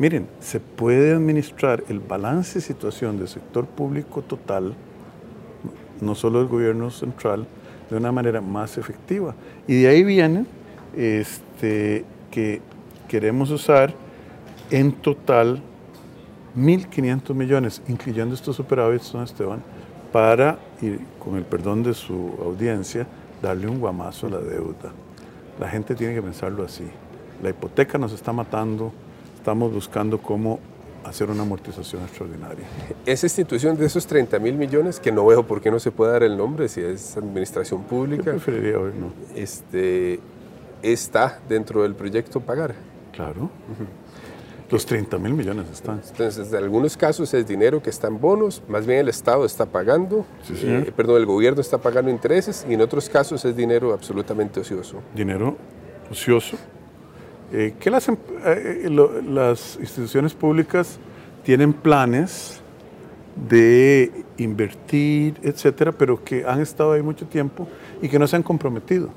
Miren, 0.00 0.28
se 0.40 0.60
puede 0.60 1.12
administrar 1.12 1.84
el 1.90 2.00
balance 2.00 2.54
de 2.54 2.60
situación 2.62 3.18
del 3.18 3.28
sector 3.28 3.66
público 3.66 4.22
total, 4.22 4.72
no 6.00 6.14
solo 6.14 6.38
del 6.38 6.48
gobierno 6.48 6.90
central, 6.90 7.46
de 7.90 7.98
una 7.98 8.10
manera 8.10 8.40
más 8.40 8.78
efectiva. 8.78 9.34
Y 9.68 9.82
de 9.82 9.88
ahí 9.88 10.02
viene 10.02 10.46
este, 10.96 12.06
que 12.30 12.62
queremos 13.08 13.50
usar 13.50 13.92
en 14.70 14.92
total 14.92 15.60
1.500 16.56 17.34
millones, 17.34 17.82
incluyendo 17.86 18.34
estos 18.34 18.56
superávits, 18.56 19.12
don 19.12 19.22
Esteban, 19.22 19.62
para, 20.10 20.58
y 20.80 20.96
con 21.22 21.36
el 21.36 21.44
perdón 21.44 21.82
de 21.82 21.92
su 21.92 22.38
audiencia, 22.42 23.06
darle 23.42 23.68
un 23.68 23.78
guamazo 23.78 24.28
a 24.28 24.30
la 24.30 24.38
deuda. 24.40 24.92
La 25.60 25.68
gente 25.68 25.94
tiene 25.94 26.14
que 26.14 26.22
pensarlo 26.22 26.64
así. 26.64 26.84
La 27.42 27.50
hipoteca 27.50 27.98
nos 27.98 28.14
está 28.14 28.32
matando, 28.32 28.94
estamos 29.40 29.72
buscando 29.72 30.20
cómo 30.20 30.60
hacer 31.02 31.30
una 31.30 31.42
amortización 31.42 32.02
extraordinaria. 32.02 32.66
Esa 33.06 33.24
institución 33.24 33.74
de 33.74 33.86
esos 33.86 34.06
30 34.06 34.38
mil 34.38 34.54
millones, 34.54 35.00
que 35.00 35.10
no 35.10 35.24
veo 35.24 35.46
por 35.46 35.62
qué 35.62 35.70
no 35.70 35.80
se 35.80 35.90
puede 35.90 36.12
dar 36.12 36.22
el 36.24 36.36
nombre 36.36 36.68
si 36.68 36.82
es 36.82 37.16
administración 37.16 37.82
pública. 37.84 38.24
Yo 38.24 38.30
preferiría 38.32 38.78
hoy 38.78 38.92
no. 39.00 39.12
Este, 39.34 40.20
está 40.82 41.40
dentro 41.48 41.84
del 41.84 41.94
proyecto 41.94 42.40
pagar. 42.40 42.74
Claro. 43.12 43.48
Los 44.70 44.84
30 44.84 45.16
mil 45.16 45.32
millones 45.32 45.70
están. 45.72 46.02
Entonces, 46.06 46.52
en 46.52 46.56
algunos 46.56 46.98
casos 46.98 47.32
es 47.32 47.48
dinero 47.48 47.82
que 47.82 47.88
está 47.88 48.08
en 48.08 48.20
bonos, 48.20 48.62
más 48.68 48.86
bien 48.86 48.98
el 49.00 49.08
Estado 49.08 49.46
está 49.46 49.64
pagando, 49.64 50.26
eh, 50.50 50.92
perdón, 50.94 51.16
el 51.16 51.26
gobierno 51.26 51.62
está 51.62 51.78
pagando 51.78 52.10
intereses, 52.10 52.66
y 52.68 52.74
en 52.74 52.82
otros 52.82 53.08
casos 53.08 53.42
es 53.46 53.56
dinero 53.56 53.94
absolutamente 53.94 54.60
ocioso. 54.60 54.98
Dinero 55.14 55.56
ocioso. 56.10 56.58
Eh, 57.52 57.74
que 57.80 57.90
las, 57.90 58.08
em, 58.08 58.16
eh, 58.44 58.88
las 59.28 59.76
instituciones 59.80 60.34
públicas 60.34 60.98
tienen 61.42 61.72
planes 61.72 62.60
de 63.48 64.24
invertir, 64.36 65.38
etcétera, 65.42 65.92
pero 65.92 66.22
que 66.22 66.44
han 66.44 66.60
estado 66.60 66.92
ahí 66.92 67.02
mucho 67.02 67.26
tiempo 67.26 67.66
y 68.02 68.08
que 68.08 68.18
no 68.18 68.26
se 68.26 68.36
han 68.36 68.42
comprometido. 68.42 69.08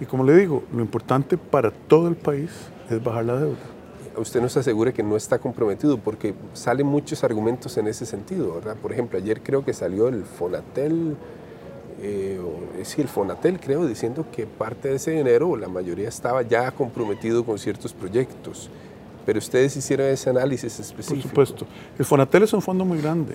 Y 0.00 0.06
como 0.06 0.24
le 0.24 0.36
digo, 0.36 0.64
lo 0.72 0.80
importante 0.80 1.36
para 1.36 1.70
todo 1.70 2.08
el 2.08 2.16
país 2.16 2.50
es 2.88 3.02
bajar 3.02 3.24
la 3.24 3.36
deuda 3.36 3.80
usted 4.16 4.40
nos 4.40 4.56
asegure 4.56 4.92
que 4.92 5.02
no 5.02 5.16
está 5.16 5.38
comprometido, 5.38 5.98
porque 5.98 6.34
salen 6.52 6.86
muchos 6.86 7.24
argumentos 7.24 7.76
en 7.78 7.86
ese 7.88 8.06
sentido, 8.06 8.54
¿verdad? 8.54 8.76
Por 8.76 8.92
ejemplo, 8.92 9.18
ayer 9.18 9.42
creo 9.42 9.64
que 9.64 9.72
salió 9.72 10.08
el 10.08 10.24
Fonatel, 10.24 11.16
eh, 12.02 12.40
sí, 12.84 13.02
el 13.02 13.08
Fonatel 13.08 13.60
creo, 13.60 13.86
diciendo 13.86 14.26
que 14.32 14.46
parte 14.46 14.88
de 14.88 14.96
ese 14.96 15.12
dinero, 15.12 15.56
la 15.56 15.68
mayoría 15.68 16.08
estaba 16.08 16.42
ya 16.42 16.70
comprometido 16.70 17.44
con 17.44 17.58
ciertos 17.58 17.92
proyectos. 17.92 18.70
Pero 19.26 19.38
ustedes 19.38 19.76
hicieron 19.76 20.06
ese 20.06 20.30
análisis 20.30 20.80
específico. 20.80 21.28
Por 21.34 21.46
supuesto. 21.46 21.66
El 21.98 22.04
Fonatel 22.04 22.44
es 22.44 22.52
un 22.52 22.62
fondo 22.62 22.84
muy 22.84 23.00
grande. 23.00 23.34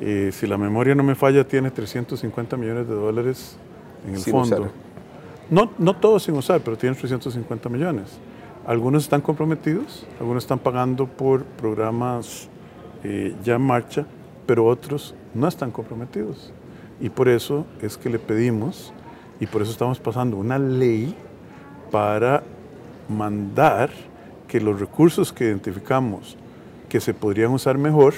Eh, 0.00 0.30
si 0.32 0.46
la 0.46 0.56
memoria 0.56 0.94
no 0.94 1.02
me 1.02 1.14
falla, 1.14 1.46
tiene 1.46 1.70
350 1.70 2.56
millones 2.56 2.88
de 2.88 2.94
dólares 2.94 3.56
en 4.08 4.14
el 4.14 4.20
fondo. 4.20 4.70
No, 5.50 5.70
no 5.78 5.96
todos 5.96 6.22
sin 6.22 6.36
usar, 6.36 6.60
pero 6.62 6.78
tiene 6.78 6.96
350 6.96 7.68
millones. 7.68 8.18
Algunos 8.66 9.02
están 9.02 9.20
comprometidos, 9.20 10.06
algunos 10.18 10.44
están 10.44 10.58
pagando 10.58 11.06
por 11.06 11.44
programas 11.44 12.48
eh, 13.04 13.34
ya 13.42 13.56
en 13.56 13.62
marcha, 13.62 14.06
pero 14.46 14.66
otros 14.66 15.14
no 15.34 15.48
están 15.48 15.70
comprometidos. 15.70 16.52
Y 17.00 17.08
por 17.10 17.28
eso 17.28 17.66
es 17.80 17.96
que 17.96 18.10
le 18.10 18.18
pedimos, 18.18 18.92
y 19.40 19.46
por 19.46 19.62
eso 19.62 19.70
estamos 19.70 19.98
pasando 19.98 20.36
una 20.36 20.58
ley 20.58 21.14
para 21.90 22.42
mandar 23.08 23.90
que 24.46 24.60
los 24.60 24.78
recursos 24.78 25.32
que 25.32 25.44
identificamos 25.44 26.36
que 26.88 27.00
se 27.00 27.14
podrían 27.14 27.52
usar 27.52 27.78
mejor, 27.78 28.14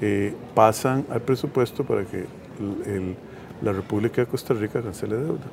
eh, 0.00 0.34
pasan 0.54 1.06
al 1.10 1.22
presupuesto 1.22 1.84
para 1.84 2.04
que 2.04 2.26
la 3.62 3.72
República 3.72 4.22
de 4.22 4.26
Costa 4.26 4.52
Rica 4.54 4.82
cancele 4.82 5.16
deuda 5.16 5.46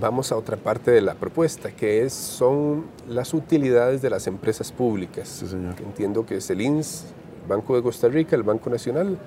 vamos 0.00 0.32
a 0.32 0.36
otra 0.36 0.56
parte 0.56 0.90
de 0.90 1.00
la 1.00 1.14
propuesta, 1.14 1.70
que 1.70 2.04
es, 2.04 2.12
son 2.12 2.84
las 3.08 3.34
utilidades 3.34 4.02
de 4.02 4.10
las 4.10 4.26
empresas 4.26 4.72
públicas. 4.72 5.28
Sí, 5.28 5.46
señor. 5.46 5.74
Entiendo 5.80 6.26
que 6.26 6.36
es 6.36 6.50
el 6.50 6.60
INS, 6.60 7.06
Banco 7.48 7.76
de 7.76 7.82
Costa 7.82 8.08
Rica, 8.08 8.36
el 8.36 8.42
Banco 8.42 8.70
Nacional, 8.70 9.18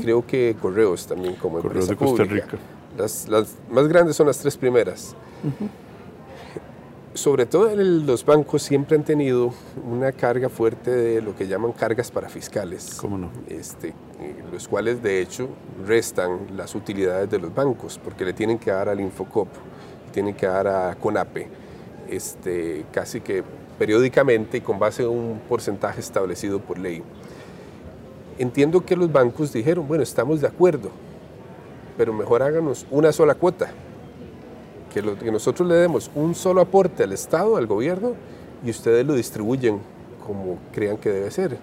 creo 0.00 0.26
que 0.26 0.56
Correos 0.60 1.06
también 1.06 1.34
como 1.36 1.60
Correos 1.60 1.88
empresa 1.88 1.92
de 1.92 1.96
Costa 1.96 2.24
Rica. 2.24 2.58
Las, 2.96 3.56
más 3.70 3.88
grandes 3.88 4.16
son 4.16 4.26
las 4.26 4.38
tres 4.38 4.56
primeras. 4.56 5.14
Sobre 7.14 7.46
todo 7.46 7.74
los 7.76 8.24
bancos 8.24 8.62
siempre 8.62 8.96
han 8.96 9.04
tenido 9.04 9.54
una 9.88 10.10
carga 10.12 10.48
fuerte 10.48 10.90
de 10.90 11.22
lo 11.22 11.36
que 11.36 11.46
llaman 11.46 11.72
cargas 11.72 12.10
para 12.10 12.28
fiscales. 12.28 12.96
¿Cómo 13.00 13.18
no? 13.18 13.30
Este, 13.48 13.94
los 14.52 14.66
cuales 14.66 15.02
de 15.02 15.20
hecho 15.20 15.48
restan 15.86 16.56
las 16.56 16.74
utilidades 16.74 17.30
de 17.30 17.38
los 17.38 17.54
bancos 17.54 18.00
porque 18.02 18.24
le 18.24 18.32
tienen 18.32 18.58
que 18.58 18.70
dar 18.70 18.88
al 18.88 19.00
Infocop 19.00 19.48
tienen 20.14 20.34
que 20.34 20.46
dar 20.46 20.68
a 20.68 20.94
CONAPE, 20.94 21.48
este, 22.08 22.86
casi 22.92 23.20
que 23.20 23.42
periódicamente 23.78 24.58
y 24.58 24.60
con 24.60 24.78
base 24.78 25.02
a 25.02 25.08
un 25.08 25.40
porcentaje 25.48 26.00
establecido 26.00 26.60
por 26.60 26.78
ley. 26.78 27.02
Entiendo 28.38 28.84
que 28.84 28.96
los 28.96 29.12
bancos 29.12 29.52
dijeron, 29.52 29.86
bueno, 29.86 30.02
estamos 30.02 30.40
de 30.40 30.48
acuerdo, 30.48 30.90
pero 31.96 32.12
mejor 32.12 32.42
háganos 32.42 32.86
una 32.90 33.12
sola 33.12 33.34
cuota, 33.34 33.70
que, 34.92 35.02
que 35.02 35.30
nosotros 35.30 35.68
le 35.68 35.74
demos 35.76 36.10
un 36.14 36.34
solo 36.34 36.60
aporte 36.60 37.04
al 37.04 37.12
Estado, 37.12 37.56
al 37.56 37.66
gobierno, 37.66 38.14
y 38.64 38.70
ustedes 38.70 39.06
lo 39.06 39.14
distribuyen 39.14 39.80
como 40.26 40.58
crean 40.72 40.96
que 40.96 41.10
debe 41.10 41.30
ser. 41.30 41.58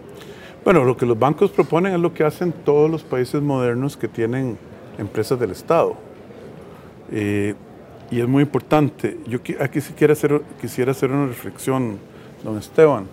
Bueno, 0.63 0.83
lo 0.83 0.95
que 0.95 1.05
los 1.05 1.17
bancos 1.17 1.49
proponen 1.49 1.93
es 1.93 1.99
lo 1.99 2.13
que 2.13 2.23
hacen 2.23 2.51
todos 2.51 2.89
los 2.89 3.03
países 3.03 3.41
modernos 3.41 3.97
que 3.97 4.07
tienen 4.07 4.57
empresas 4.97 5.39
del 5.39 5.51
Estado. 5.51 5.95
Eh, 7.11 7.55
y 8.11 8.19
es 8.19 8.27
muy 8.27 8.43
importante. 8.43 9.17
Yo 9.25 9.39
aquí 9.59 9.81
sí 9.81 9.93
quisiera 9.93 10.13
hacer, 10.13 10.41
quisiera 10.59 10.91
hacer 10.91 11.11
una 11.11 11.27
reflexión, 11.27 11.97
don 12.43 12.57
Esteban. 12.57 13.07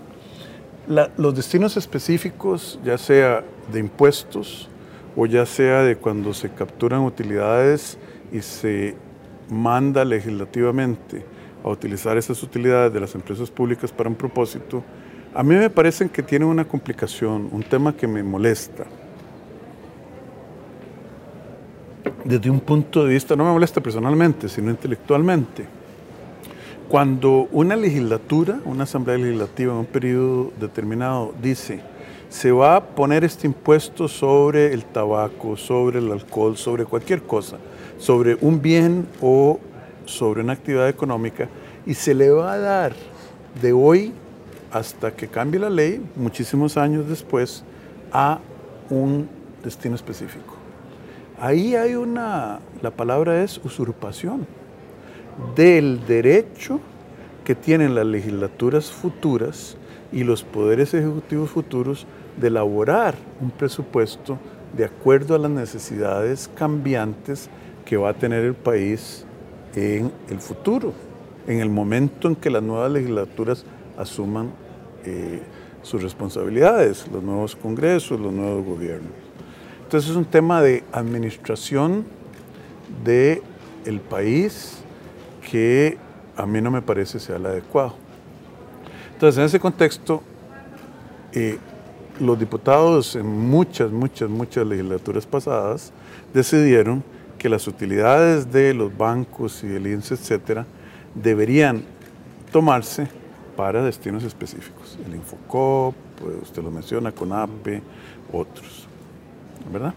Los 0.88 1.34
destinos 1.34 1.76
específicos, 1.76 2.78
ya 2.84 2.96
sea 2.96 3.44
de 3.72 3.80
impuestos 3.80 4.68
o 5.16 5.26
ya 5.26 5.44
sea 5.44 5.82
de 5.82 5.96
cuando 5.96 6.32
se 6.32 6.48
capturan 6.50 7.00
utilidades 7.02 7.98
y 8.32 8.40
se 8.40 8.96
manda 9.50 10.04
legislativamente 10.04 11.24
a 11.62 11.68
utilizar 11.68 12.16
esas 12.16 12.42
utilidades 12.42 12.92
de 12.92 13.00
las 13.00 13.14
empresas 13.14 13.50
públicas 13.50 13.92
para 13.92 14.08
un 14.08 14.14
propósito, 14.14 14.82
a 15.34 15.42
mí 15.42 15.54
me 15.54 15.70
parecen 15.70 16.08
que 16.08 16.22
tienen 16.22 16.48
una 16.48 16.64
complicación, 16.64 17.48
un 17.52 17.62
tema 17.62 17.94
que 17.96 18.06
me 18.06 18.22
molesta. 18.22 18.84
desde 22.28 22.50
un 22.50 22.60
punto 22.60 23.04
de 23.04 23.14
vista, 23.14 23.34
no 23.34 23.44
me 23.44 23.52
molesta 23.52 23.80
personalmente, 23.80 24.50
sino 24.50 24.70
intelectualmente. 24.70 25.66
Cuando 26.88 27.48
una 27.52 27.76
legislatura, 27.76 28.60
una 28.64 28.84
asamblea 28.84 29.18
legislativa 29.18 29.74
en 29.74 29.80
un 29.80 29.84
periodo 29.84 30.52
determinado 30.58 31.34
dice, 31.42 31.80
se 32.30 32.50
va 32.50 32.76
a 32.76 32.82
poner 32.82 33.24
este 33.24 33.46
impuesto 33.46 34.08
sobre 34.08 34.72
el 34.72 34.86
tabaco, 34.86 35.58
sobre 35.58 35.98
el 35.98 36.10
alcohol, 36.10 36.56
sobre 36.56 36.86
cualquier 36.86 37.24
cosa, 37.24 37.58
sobre 37.98 38.38
un 38.40 38.62
bien 38.62 39.06
o 39.20 39.60
sobre 40.06 40.40
una 40.40 40.54
actividad 40.54 40.88
económica, 40.88 41.50
y 41.84 41.92
se 41.92 42.14
le 42.14 42.30
va 42.30 42.54
a 42.54 42.58
dar 42.58 42.94
de 43.60 43.74
hoy 43.74 44.14
hasta 44.72 45.10
que 45.10 45.28
cambie 45.28 45.60
la 45.60 45.68
ley, 45.68 46.02
muchísimos 46.16 46.78
años 46.78 47.06
después, 47.06 47.64
a 48.12 48.38
un 48.88 49.28
destino 49.62 49.94
específico. 49.94 50.54
Ahí 51.38 51.74
hay 51.74 51.96
una, 51.96 52.60
la 52.80 52.90
palabra 52.92 53.42
es 53.42 53.58
usurpación 53.62 54.46
del 55.54 56.06
derecho 56.06 56.80
que 57.44 57.54
tienen 57.54 57.94
las 57.94 58.06
legislaturas 58.06 58.90
futuras 58.90 59.76
y 60.12 60.24
los 60.24 60.42
poderes 60.42 60.94
ejecutivos 60.94 61.50
futuros 61.50 62.06
de 62.40 62.48
elaborar 62.48 63.14
un 63.40 63.50
presupuesto 63.50 64.38
de 64.76 64.84
acuerdo 64.84 65.34
a 65.34 65.38
las 65.38 65.50
necesidades 65.50 66.50
cambiantes 66.54 67.48
que 67.84 67.96
va 67.96 68.10
a 68.10 68.14
tener 68.14 68.44
el 68.44 68.54
país 68.54 69.24
en 69.74 70.12
el 70.28 70.40
futuro, 70.40 70.92
en 71.46 71.60
el 71.60 71.70
momento 71.70 72.28
en 72.28 72.36
que 72.36 72.50
las 72.50 72.62
nuevas 72.62 72.90
legislaturas 72.90 73.64
asuman 73.96 74.50
eh, 75.04 75.40
sus 75.82 76.02
responsabilidades, 76.02 77.06
los 77.12 77.22
nuevos 77.22 77.56
congresos, 77.56 78.20
los 78.20 78.32
nuevos 78.32 78.64
gobiernos. 78.64 79.12
Entonces 79.84 80.10
es 80.10 80.16
un 80.16 80.26
tema 80.26 80.60
de 80.60 80.84
administración 80.92 82.04
del 83.04 83.42
el 83.86 84.00
país 84.00 84.82
que 85.50 85.98
a 86.36 86.46
mí 86.46 86.60
no 86.60 86.70
me 86.70 86.82
parece 86.82 87.18
sea 87.18 87.36
el 87.36 87.46
adecuado. 87.46 87.94
Entonces 89.12 89.38
en 89.38 89.44
ese 89.44 89.58
contexto, 89.58 90.22
eh, 91.32 91.58
los 92.20 92.38
diputados 92.38 93.16
en 93.16 93.26
muchas, 93.26 93.90
muchas, 93.90 94.28
muchas 94.28 94.66
legislaturas 94.66 95.26
pasadas 95.26 95.92
decidieron 96.32 97.02
que 97.38 97.48
las 97.48 97.66
utilidades 97.66 98.52
de 98.52 98.74
los 98.74 98.96
bancos 98.96 99.62
y 99.62 99.68
del 99.68 99.86
INSE, 99.86 100.14
etcétera, 100.14 100.66
deberían 101.14 101.82
tomarse 102.52 103.08
para 103.56 103.82
destinos 103.82 104.24
específicos. 104.24 104.98
El 105.06 105.14
Infocop, 105.14 105.94
pues, 106.20 106.36
usted 106.42 106.62
lo 106.62 106.70
menciona, 106.70 107.12
CONAPE, 107.12 107.82
otros. 108.32 108.86
¿Verdad? 109.72 109.94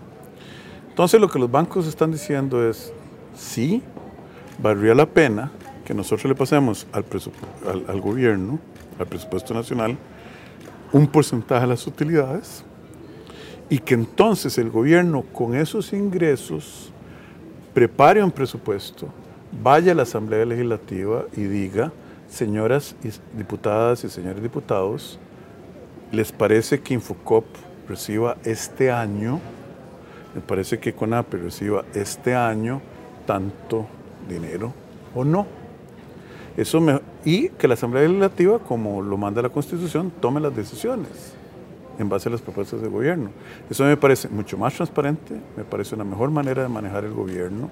Entonces 0.90 1.22
lo 1.22 1.30
que 1.30 1.40
los 1.40 1.50
bancos 1.50 1.88
están 1.88 2.12
diciendo 2.12 2.68
es, 2.68 2.92
sí, 3.36 3.82
valdría 4.62 4.94
la 4.94 5.06
pena 5.06 5.52
que 5.86 5.94
nosotros 5.94 6.26
le 6.26 6.36
pasemos 6.36 6.88
al, 6.92 7.06
al, 7.88 8.02
gobierno, 8.02 8.60
al 9.00 9.08
presupuesto 9.08 9.54
nacional, 9.54 9.98
un 10.92 11.08
porcentaje 11.08 11.62
de 11.62 11.68
las 11.68 11.88
utilidades 11.88 12.64
y 13.70 13.80
que 13.80 13.94
entonces 13.94 14.58
el 14.58 14.70
gobierno 14.70 15.24
con 15.34 15.56
esos 15.56 15.94
ingresos 15.94 16.92
prepare 17.74 18.24
un 18.24 18.32
presupuesto, 18.32 19.08
vaya 19.64 19.94
a 19.94 19.96
la 19.96 20.04
Asamblea 20.04 20.46
Legislativa 20.46 21.26
y 21.36 21.44
diga, 21.44 21.92
señoras 22.30 22.96
diputadas 23.36 24.04
y 24.04 24.10
señores 24.10 24.44
diputados, 24.44 25.20
¿les 26.12 26.32
parece 26.32 26.82
que 26.82 26.94
Infocop 26.94 27.46
reciba 27.88 28.38
este 28.44 28.92
año, 28.92 29.40
me 30.36 30.42
parece 30.42 30.80
que 30.80 30.94
CONAPE 30.94 31.38
reciba 31.38 31.84
este 31.94 32.36
año 32.36 32.82
tanto 33.26 33.88
dinero 34.28 34.74
o 35.16 35.24
no? 35.24 35.48
Eso 36.58 36.82
y 37.24 37.50
que 37.50 37.68
la 37.68 37.76
Asamblea 37.76 38.04
Legislativa, 38.04 38.60
como 38.60 39.02
lo 39.02 39.18
manda 39.18 39.42
la 39.42 39.50
Constitución, 39.50 40.12
tome 40.20 40.42
las 40.42 40.56
decisiones 40.56 41.36
en 41.98 42.10
base 42.10 42.30
a 42.30 42.32
las 42.32 42.42
propuestas 42.42 42.82
del 42.82 42.90
gobierno. 42.90 43.30
Eso 43.70 43.84
me 43.84 43.96
parece 43.96 44.28
mucho 44.28 44.58
más 44.58 44.74
transparente, 44.74 45.40
me 45.56 45.64
parece 45.64 45.96
una 45.96 46.04
mejor 46.04 46.32
manera 46.32 46.64
de 46.64 46.70
manejar 46.70 47.06
el 47.06 47.14
gobierno, 47.14 47.70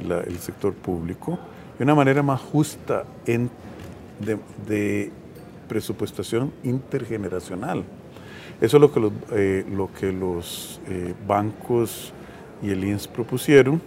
el 0.00 0.38
sector 0.38 0.72
público, 0.72 1.38
y 1.78 1.82
una 1.82 1.94
manera 1.94 2.22
más 2.22 2.40
justa 2.40 3.04
en, 3.26 3.50
de, 4.24 5.10
presupuestación 5.68 6.52
intergeneracional. 6.62 7.82
Eso 8.60 8.76
es 8.76 8.80
lo 8.80 8.92
que 8.92 9.00
los, 9.00 9.12
eh, 9.32 9.66
lo 9.70 9.90
que 9.92 10.12
los 10.12 10.80
eh, 10.88 11.12
bancos 11.26 12.12
y 12.62 12.70
el 12.70 12.84
INS 12.84 13.08
propusieron. 13.08 13.82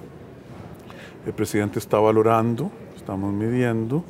El 1.29 1.35
presidente 1.35 1.77
está 1.77 1.99
valorando, 1.99 2.71
estamos 2.97 3.31
midiendo, 3.31 4.03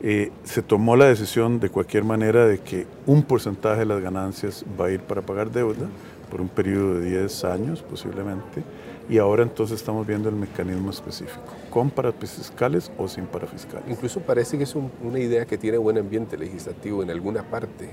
eh, 0.00 0.30
se 0.44 0.62
tomó 0.62 0.94
la 0.94 1.06
decisión 1.06 1.58
de 1.58 1.70
cualquier 1.70 2.04
manera 2.04 2.46
de 2.46 2.60
que 2.60 2.86
un 3.04 3.24
porcentaje 3.24 3.80
de 3.80 3.86
las 3.86 4.00
ganancias 4.00 4.64
va 4.80 4.86
a 4.86 4.90
ir 4.92 5.00
para 5.00 5.22
pagar 5.22 5.50
deuda 5.50 5.88
por 6.30 6.40
un 6.40 6.46
periodo 6.46 7.00
de 7.00 7.18
10 7.18 7.44
años 7.46 7.82
posiblemente, 7.82 8.62
y 9.08 9.18
ahora 9.18 9.42
entonces 9.42 9.80
estamos 9.80 10.06
viendo 10.06 10.28
el 10.28 10.36
mecanismo 10.36 10.90
específico, 10.90 11.52
con 11.68 11.90
parafiscales 11.90 12.92
o 12.96 13.08
sin 13.08 13.26
parafiscales. 13.26 13.90
Incluso 13.90 14.20
parece 14.20 14.56
que 14.56 14.62
es 14.62 14.76
una 14.76 15.18
idea 15.18 15.44
que 15.44 15.58
tiene 15.58 15.78
buen 15.78 15.98
ambiente 15.98 16.38
legislativo 16.38 17.02
en 17.02 17.10
alguna 17.10 17.42
parte 17.42 17.90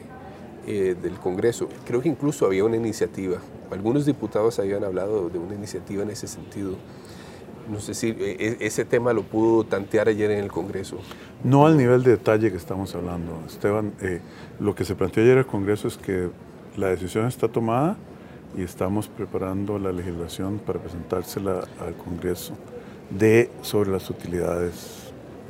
eh, 0.68 0.96
del 1.02 1.14
Congreso. 1.14 1.68
Creo 1.88 2.04
que 2.04 2.10
incluso 2.10 2.46
había 2.46 2.64
una 2.66 2.76
iniciativa, 2.76 3.40
algunos 3.72 4.06
diputados 4.06 4.60
habían 4.60 4.84
hablado 4.84 5.28
de 5.28 5.40
una 5.40 5.56
iniciativa 5.56 6.04
en 6.04 6.12
ese 6.12 6.28
sentido 6.28 6.76
no 7.70 7.80
sé 7.80 7.94
si 7.94 8.10
e, 8.10 8.16
e, 8.40 8.58
ese 8.60 8.86
tema 8.86 9.14
lo 9.14 9.24
pudo 9.24 9.64
tantear 9.64 10.08
ayer 10.08 10.32
en 10.32 10.40
el 10.40 10.52
Congreso. 10.52 10.98
No 11.44 11.66
al 11.66 11.78
nivel 11.78 12.04
de 12.04 12.12
detalle 12.12 12.52
que 12.52 12.58
estamos 12.58 12.94
hablando, 12.96 13.42
Esteban. 13.48 13.94
Eh, 14.02 14.22
lo 14.60 14.76
que 14.76 14.86
se 14.86 14.96
planteó 14.96 15.24
ayer 15.24 15.34
en 15.34 15.40
el 15.40 15.46
Congreso 15.46 15.88
es 15.88 15.98
que 15.98 16.30
la 16.78 16.88
decisión 16.88 17.28
está 17.28 17.48
tomada 17.48 17.98
y 18.58 18.64
estamos 18.64 19.08
preparando 19.08 19.78
la 19.78 19.92
legislación 19.92 20.60
para 20.60 20.80
presentársela 20.80 21.68
al 21.80 21.96
Congreso 21.96 22.54
de 23.10 23.50
sobre 23.62 23.92
las 23.92 24.10
utilidades 24.10 25.09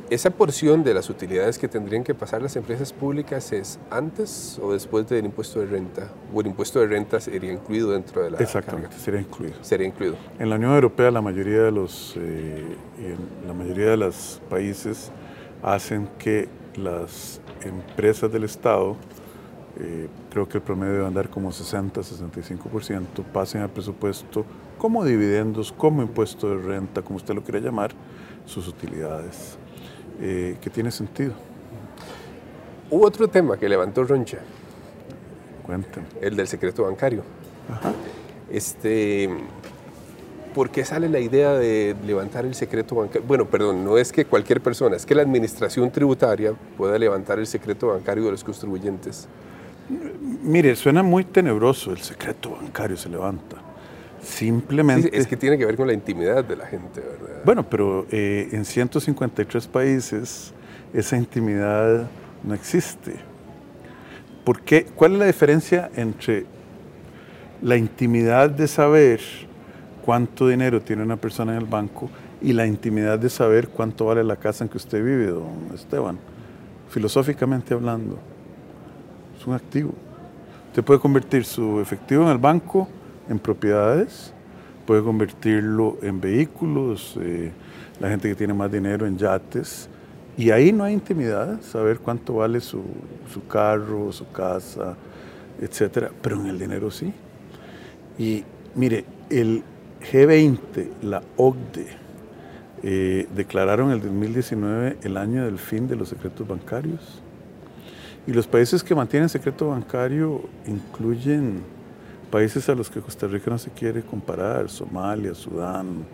esa 0.10 0.32
porción 0.32 0.84
de 0.84 0.94
las 0.94 1.10
utilidades 1.10 1.60
que 1.60 1.68
tendrían 1.68 2.04
que 2.04 2.16
pasar 2.16 2.42
las 2.42 2.56
empresas 2.56 2.92
públicas 2.94 3.52
es 3.52 3.80
antes 3.92 4.60
o 4.62 4.74
después 4.74 5.08
del 5.08 5.26
impuesto 5.26 5.60
de 5.60 5.68
renta. 5.68 6.10
O 6.34 6.42
el 6.42 6.48
impuesto 6.48 6.80
de 6.80 6.88
renta 6.88 7.20
sería 7.20 7.54
incluido 7.54 7.92
dentro 7.92 8.24
de 8.24 8.32
la 8.32 8.40
Exactamente, 8.40 8.98
sería 8.98 9.20
incluido. 9.20 9.56
Sería 9.62 9.88
incluido. 9.88 10.16
En 10.40 10.50
la 10.50 10.56
Unión 10.56 10.74
Europea 10.74 11.12
la 11.12 11.22
mayoría 11.22 11.62
de 11.62 11.72
los, 11.72 12.16
eh, 12.18 12.66
la 13.46 13.54
mayoría 13.54 13.92
de 13.92 13.98
los 13.98 14.42
países 14.50 15.12
hacen 15.62 16.10
que 16.18 16.50
las 16.76 17.40
empresas 17.62 18.32
del 18.32 18.46
Estado, 18.46 18.96
eh, 19.80 20.08
creo 20.32 20.48
que 20.50 20.58
el 20.58 20.64
promedio 20.64 20.94
debe 20.94 21.06
andar 21.06 21.30
como 21.30 21.52
60-65%, 21.52 23.24
pasen 23.32 23.62
al 23.62 23.70
presupuesto 23.70 24.46
como 24.80 25.04
dividendos, 25.06 25.72
como 25.72 26.02
impuesto 26.02 26.50
de 26.50 26.58
renta, 26.64 27.02
como 27.02 27.18
usted 27.18 27.36
lo 27.36 27.44
quiera 27.44 27.60
llamar, 27.60 27.92
sus 28.46 28.68
utilidades. 28.68 29.60
Eh, 30.22 30.58
que 30.62 30.70
tiene 30.70 30.92
sentido. 30.92 31.34
Hubo 32.90 33.06
otro 33.06 33.28
tema 33.28 33.58
que 33.58 33.70
levantó 33.70 34.04
Roncha. 34.04 34.40
Cuéntame. 35.64 36.08
El 36.22 36.36
del 36.36 36.48
secreto 36.48 36.84
bancario. 36.84 37.24
Ajá. 37.72 37.94
Este, 38.50 39.30
¿Por 40.54 40.72
qué 40.72 40.84
sale 40.84 41.08
la 41.08 41.20
idea 41.20 41.54
de 41.54 41.96
levantar 42.06 42.46
el 42.46 42.56
secreto 42.56 42.96
bancario? 42.96 43.26
Bueno, 43.28 43.46
perdón, 43.46 43.86
no 43.86 43.98
es 43.98 44.12
que 44.12 44.26
cualquier 44.26 44.62
persona, 44.62 44.96
es 44.96 45.06
que 45.06 45.14
la 45.14 45.22
administración 45.22 45.92
tributaria 45.92 46.54
pueda 46.78 46.98
levantar 46.98 47.38
el 47.40 47.48
secreto 47.48 47.88
bancario 47.88 48.26
de 48.26 48.32
los 48.32 48.44
contribuyentes. 48.44 49.28
Mire, 50.44 50.76
suena 50.76 51.04
muy 51.04 51.24
tenebroso, 51.24 51.92
el 51.92 52.00
secreto 52.00 52.52
bancario 52.52 52.98
se 52.98 53.10
levanta. 53.10 53.69
Simplemente... 54.22 55.18
es 55.18 55.28
que 55.28 55.38
tiene 55.38 55.58
que 55.58 55.66
ver 55.66 55.76
con 55.76 55.88
la 55.88 55.94
intimidad 55.94 56.44
de 56.44 56.56
la 56.56 56.66
gente, 56.66 57.02
¿verdad? 57.02 57.42
Bueno, 57.46 57.70
pero 57.70 58.06
eh, 58.12 58.50
en 58.52 58.66
153 58.66 59.68
países 59.68 60.54
esa 60.94 61.18
intimidad 61.18 62.08
no 62.44 62.54
existe. 62.54 63.16
¿Por 64.44 64.62
qué? 64.62 64.86
¿Cuál 64.86 65.14
es 65.14 65.20
la 65.20 65.26
diferencia 65.26 65.90
entre 65.96 66.46
la 67.62 67.78
intimidad 67.78 68.50
de 68.50 68.68
saber 68.68 69.20
cuánto 70.04 70.48
dinero 70.48 70.82
tiene 70.82 71.04
una 71.04 71.18
persona 71.18 71.54
en 71.54 71.60
el 71.60 71.66
banco 71.66 72.10
y 72.42 72.54
la 72.54 72.66
intimidad 72.66 73.20
de 73.20 73.30
saber 73.30 73.68
cuánto 73.68 74.06
vale 74.06 74.24
la 74.24 74.38
casa 74.38 74.64
en 74.64 74.70
que 74.70 74.78
usted 74.78 75.04
vive, 75.04 75.28
don 75.28 75.70
Esteban? 75.74 76.18
Filosóficamente 76.90 77.74
hablando, 77.74 78.18
es 79.38 79.46
un 79.46 79.54
activo. 79.54 79.94
Usted 80.70 80.84
puede 80.84 81.00
convertir 81.00 81.46
su 81.46 81.80
efectivo 81.80 82.24
en 82.24 82.30
el 82.30 82.38
banco 82.38 82.88
en 83.30 83.40
propiedades, 83.40 84.34
puede 84.86 85.04
convertirlo 85.04 85.98
en 86.02 86.20
vehículos, 86.20 87.18
eh, 87.22 87.52
la 88.00 88.10
gente 88.10 88.28
que 88.28 88.36
tiene 88.36 88.54
más 88.54 88.72
dinero 88.72 89.06
en 89.06 89.18
yates, 89.18 89.88
y 90.38 90.52
ahí 90.52 90.72
no 90.72 90.84
hay 90.84 90.94
intimidad, 90.94 91.62
saber 91.62 92.00
cuánto 92.00 92.36
vale 92.36 92.60
su, 92.60 92.82
su 93.32 93.46
carro, 93.48 94.12
su 94.12 94.32
casa, 94.32 94.96
etcétera, 95.62 96.12
pero 96.22 96.40
en 96.40 96.48
el 96.48 96.58
dinero 96.58 96.90
sí. 96.90 97.14
Y 98.18 98.44
mire, 98.76 99.06
el 99.30 99.64
G20, 100.12 100.88
la 101.04 101.22
OCDE, 101.38 101.88
eh, 102.82 103.28
declararon 103.36 103.92
el 103.92 104.02
2019 104.02 104.98
el 105.04 105.18
año 105.18 105.44
del 105.44 105.58
fin 105.58 105.88
de 105.88 105.96
los 105.96 106.10
secretos 106.10 106.48
bancarios. 106.48 107.22
Y 108.26 108.32
los 108.32 108.48
países 108.48 108.84
que 108.84 108.96
mantienen 108.96 109.28
secreto 109.28 109.70
bancario 109.70 110.44
incluyen 110.66 111.62
países 112.30 112.70
a 112.70 112.76
los 112.76 112.90
que 112.90 113.02
Costa 113.02 113.28
Rica 113.28 113.52
no 113.52 113.58
se 113.58 113.72
quiere 113.72 114.02
comparar, 114.02 114.70
Somalia, 114.70 115.34
Sudán 115.34 116.06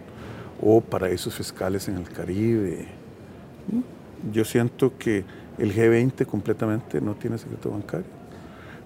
o 0.62 0.82
paraísos 0.82 1.34
fiscales 1.36 1.88
en 1.88 1.98
el 1.98 2.10
Caribe. 2.10 2.88
Yo 4.32 4.46
siento 4.46 4.98
que 4.98 5.24
el 5.58 5.74
G20 5.74 6.26
completamente 6.26 7.00
no 7.02 7.16
tiene 7.16 7.38
secreto 7.38 7.72
bancario. 7.72 8.08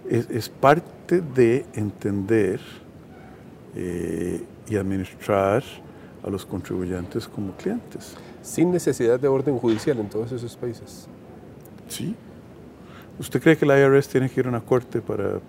Es, 0.09 0.49
parte 0.49 1.21
de 1.21 1.65
entender 1.73 2.59
eh, 3.75 4.43
y 4.67 4.75
administrar 4.75 5.63
a 6.23 6.29
los 6.29 6.45
contribuyentes 6.45 7.27
como 7.27 7.55
clientes. 7.55 8.15
Sin 8.41 8.71
necesidad 8.71 9.19
de 9.19 9.27
orden 9.27 9.57
judicial 9.57 9.99
en 9.99 10.09
todos 10.09 10.31
esos 10.31 10.55
países. 10.55 11.07
Sí. 11.87 12.15
¿Usted 13.19 13.41
cree 13.41 13.57
que 13.57 13.65
la 13.65 13.79
IRS 13.79 14.07
tiene 14.07 14.29
que 14.29 14.39
ir 14.39 14.47
a 14.47 14.49
una 14.49 14.61
corte 14.61 15.01
para 15.01 15.39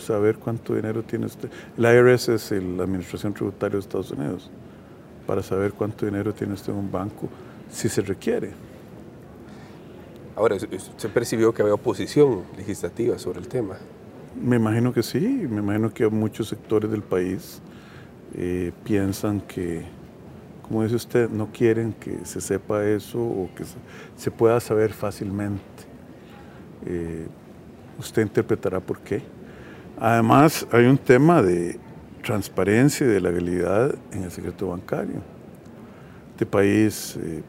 saber 0.00 0.36
cuánto 0.36 0.74
dinero 0.74 1.02
tiene 1.02 1.26
usted. 1.26 1.50
El 1.76 1.84
IRS 1.84 2.28
es 2.28 2.50
la 2.50 2.84
Administración 2.84 3.34
Tributaria 3.34 3.74
de 3.74 3.80
Estados 3.80 4.10
Unidos, 4.10 4.50
para 5.26 5.42
saber 5.42 5.72
cuánto 5.72 6.06
dinero 6.06 6.34
tiene 6.34 6.54
usted 6.54 6.72
en 6.72 6.78
un 6.78 6.90
banco, 6.90 7.28
si 7.70 7.88
se 7.88 8.02
requiere. 8.02 8.50
Ahora, 10.36 10.56
¿se 10.58 11.08
percibió 11.08 11.52
que 11.52 11.62
había 11.62 11.74
oposición 11.74 12.44
legislativa 12.56 13.18
sobre 13.18 13.40
el 13.40 13.48
tema? 13.48 13.76
Me 14.42 14.56
imagino 14.56 14.92
que 14.92 15.02
sí, 15.02 15.20
me 15.20 15.58
imagino 15.58 15.92
que 15.92 16.08
muchos 16.08 16.48
sectores 16.48 16.90
del 16.90 17.02
país 17.02 17.60
eh, 18.34 18.72
piensan 18.84 19.40
que, 19.40 19.84
como 20.62 20.82
dice 20.84 20.94
usted, 20.94 21.28
no 21.28 21.48
quieren 21.52 21.92
que 21.92 22.24
se 22.24 22.40
sepa 22.40 22.86
eso 22.86 23.20
o 23.20 23.50
que 23.54 23.64
se, 24.16 24.30
pueda 24.30 24.60
saber 24.60 24.92
fácilmente. 24.92 25.60
Eh, 26.86 27.26
usted 27.98 28.22
interpretará 28.22 28.80
por 28.80 29.00
qué. 29.00 29.22
Además, 30.00 30.66
hay 30.72 30.86
un 30.86 30.96
tema 30.96 31.42
de 31.42 31.78
transparencia 32.22 33.06
y 33.06 33.10
de 33.10 33.20
legalidad 33.20 33.94
en 34.12 34.24
el 34.24 34.30
secreto 34.30 34.68
bancario. 34.68 35.16
este 36.30 36.46
país, 36.46 37.18
eh, 37.22 37.42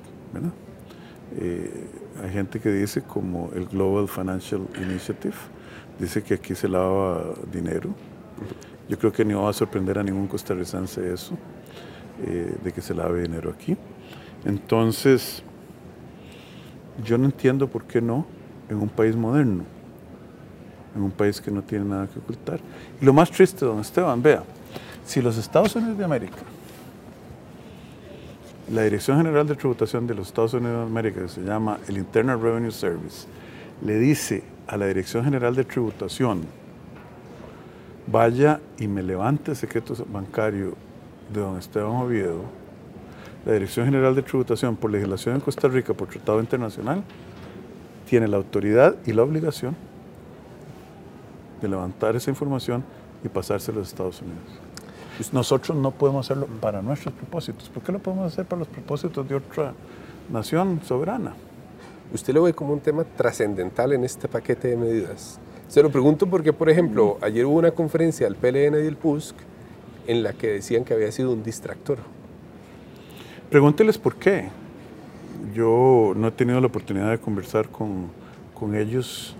eh, 1.37 1.87
hay 2.21 2.29
gente 2.29 2.59
que 2.59 2.69
dice 2.69 3.01
como 3.03 3.49
el 3.55 3.67
Global 3.67 4.09
Financial 4.09 4.67
Initiative, 4.81 5.35
dice 5.97 6.21
que 6.23 6.33
aquí 6.33 6.53
se 6.53 6.67
lava 6.67 7.23
dinero. 7.49 7.91
Yo 8.89 8.99
creo 8.99 9.13
que 9.13 9.23
no 9.23 9.43
va 9.43 9.51
a 9.51 9.53
sorprender 9.53 9.97
a 9.97 10.03
ningún 10.03 10.27
costarricense 10.27 11.13
eso, 11.13 11.37
eh, 12.25 12.53
de 12.61 12.71
que 12.73 12.81
se 12.81 12.93
lave 12.93 13.21
dinero 13.21 13.49
aquí. 13.49 13.77
Entonces, 14.43 15.41
yo 17.01 17.17
no 17.17 17.25
entiendo 17.25 17.69
por 17.69 17.85
qué 17.85 18.01
no 18.01 18.25
en 18.67 18.75
un 18.75 18.89
país 18.89 19.15
moderno, 19.15 19.63
en 20.95 21.01
un 21.01 21.11
país 21.11 21.39
que 21.39 21.51
no 21.51 21.61
tiene 21.61 21.85
nada 21.85 22.07
que 22.07 22.19
ocultar. 22.19 22.59
Y 23.01 23.05
lo 23.05 23.13
más 23.13 23.31
triste, 23.31 23.65
don 23.65 23.79
Esteban, 23.79 24.21
vea, 24.21 24.43
si 25.05 25.21
los 25.21 25.37
Estados 25.37 25.75
Unidos 25.75 25.97
de 25.97 26.05
América, 26.05 26.37
la 28.71 28.83
Dirección 28.83 29.17
General 29.17 29.45
de 29.47 29.55
Tributación 29.55 30.07
de 30.07 30.15
los 30.15 30.27
Estados 30.27 30.53
Unidos 30.53 30.85
de 30.85 30.85
América, 30.85 31.21
que 31.21 31.29
se 31.29 31.41
llama 31.41 31.79
el 31.87 31.97
Internal 31.97 32.41
Revenue 32.41 32.71
Service, 32.71 33.27
le 33.83 33.97
dice 33.99 34.43
a 34.67 34.77
la 34.77 34.85
Dirección 34.85 35.23
General 35.23 35.55
de 35.55 35.65
Tributación, 35.65 36.41
vaya 38.07 38.59
y 38.77 38.87
me 38.87 39.03
levante 39.03 39.51
el 39.51 39.57
secreto 39.57 39.93
bancario 40.11 40.75
de 41.33 41.39
don 41.39 41.57
Esteban 41.57 41.91
Oviedo, 41.91 42.43
la 43.45 43.53
Dirección 43.53 43.85
General 43.85 44.13
de 44.13 44.21
Tributación, 44.21 44.75
por 44.75 44.91
legislación 44.91 45.35
en 45.35 45.41
Costa 45.41 45.67
Rica, 45.67 45.93
por 45.93 46.07
tratado 46.07 46.39
internacional, 46.39 47.03
tiene 48.07 48.27
la 48.27 48.37
autoridad 48.37 48.95
y 49.05 49.13
la 49.13 49.23
obligación 49.23 49.75
de 51.61 51.67
levantar 51.67 52.15
esa 52.15 52.29
información 52.29 52.83
y 53.23 53.29
pasársela 53.29 53.77
a 53.77 53.79
los 53.79 53.89
Estados 53.89 54.21
Unidos. 54.21 54.41
Nosotros 55.31 55.77
no 55.77 55.91
podemos 55.91 56.25
hacerlo 56.25 56.47
para 56.59 56.81
nuestros 56.81 57.13
propósitos. 57.13 57.69
¿Por 57.69 57.83
qué 57.83 57.91
lo 57.91 57.99
podemos 57.99 58.31
hacer 58.31 58.45
para 58.45 58.59
los 58.59 58.67
propósitos 58.67 59.27
de 59.27 59.35
otra 59.35 59.73
nación 60.31 60.81
soberana? 60.83 61.33
¿Usted 62.13 62.33
lo 62.33 62.43
ve 62.43 62.53
como 62.53 62.73
un 62.73 62.79
tema 62.79 63.03
trascendental 63.03 63.93
en 63.93 64.03
este 64.03 64.27
paquete 64.27 64.69
de 64.69 64.77
medidas? 64.77 65.39
Se 65.67 65.81
lo 65.83 65.89
pregunto 65.89 66.27
porque, 66.27 66.51
por 66.51 66.69
ejemplo, 66.69 67.17
ayer 67.21 67.45
hubo 67.45 67.59
una 67.59 67.71
conferencia 67.71 68.25
del 68.25 68.35
PLN 68.35 68.79
y 68.79 68.83
del 68.83 68.97
PUSC 68.97 69.35
en 70.07 70.23
la 70.23 70.33
que 70.33 70.47
decían 70.47 70.83
que 70.83 70.93
había 70.93 71.11
sido 71.11 71.31
un 71.31 71.43
distractor. 71.43 71.99
Pregúnteles 73.49 73.97
por 73.97 74.15
qué. 74.15 74.49
Yo 75.53 76.13
no 76.15 76.27
he 76.27 76.31
tenido 76.31 76.59
la 76.59 76.67
oportunidad 76.67 77.11
de 77.11 77.19
conversar 77.19 77.69
con, 77.69 78.07
con 78.53 78.75
ellos 78.75 79.35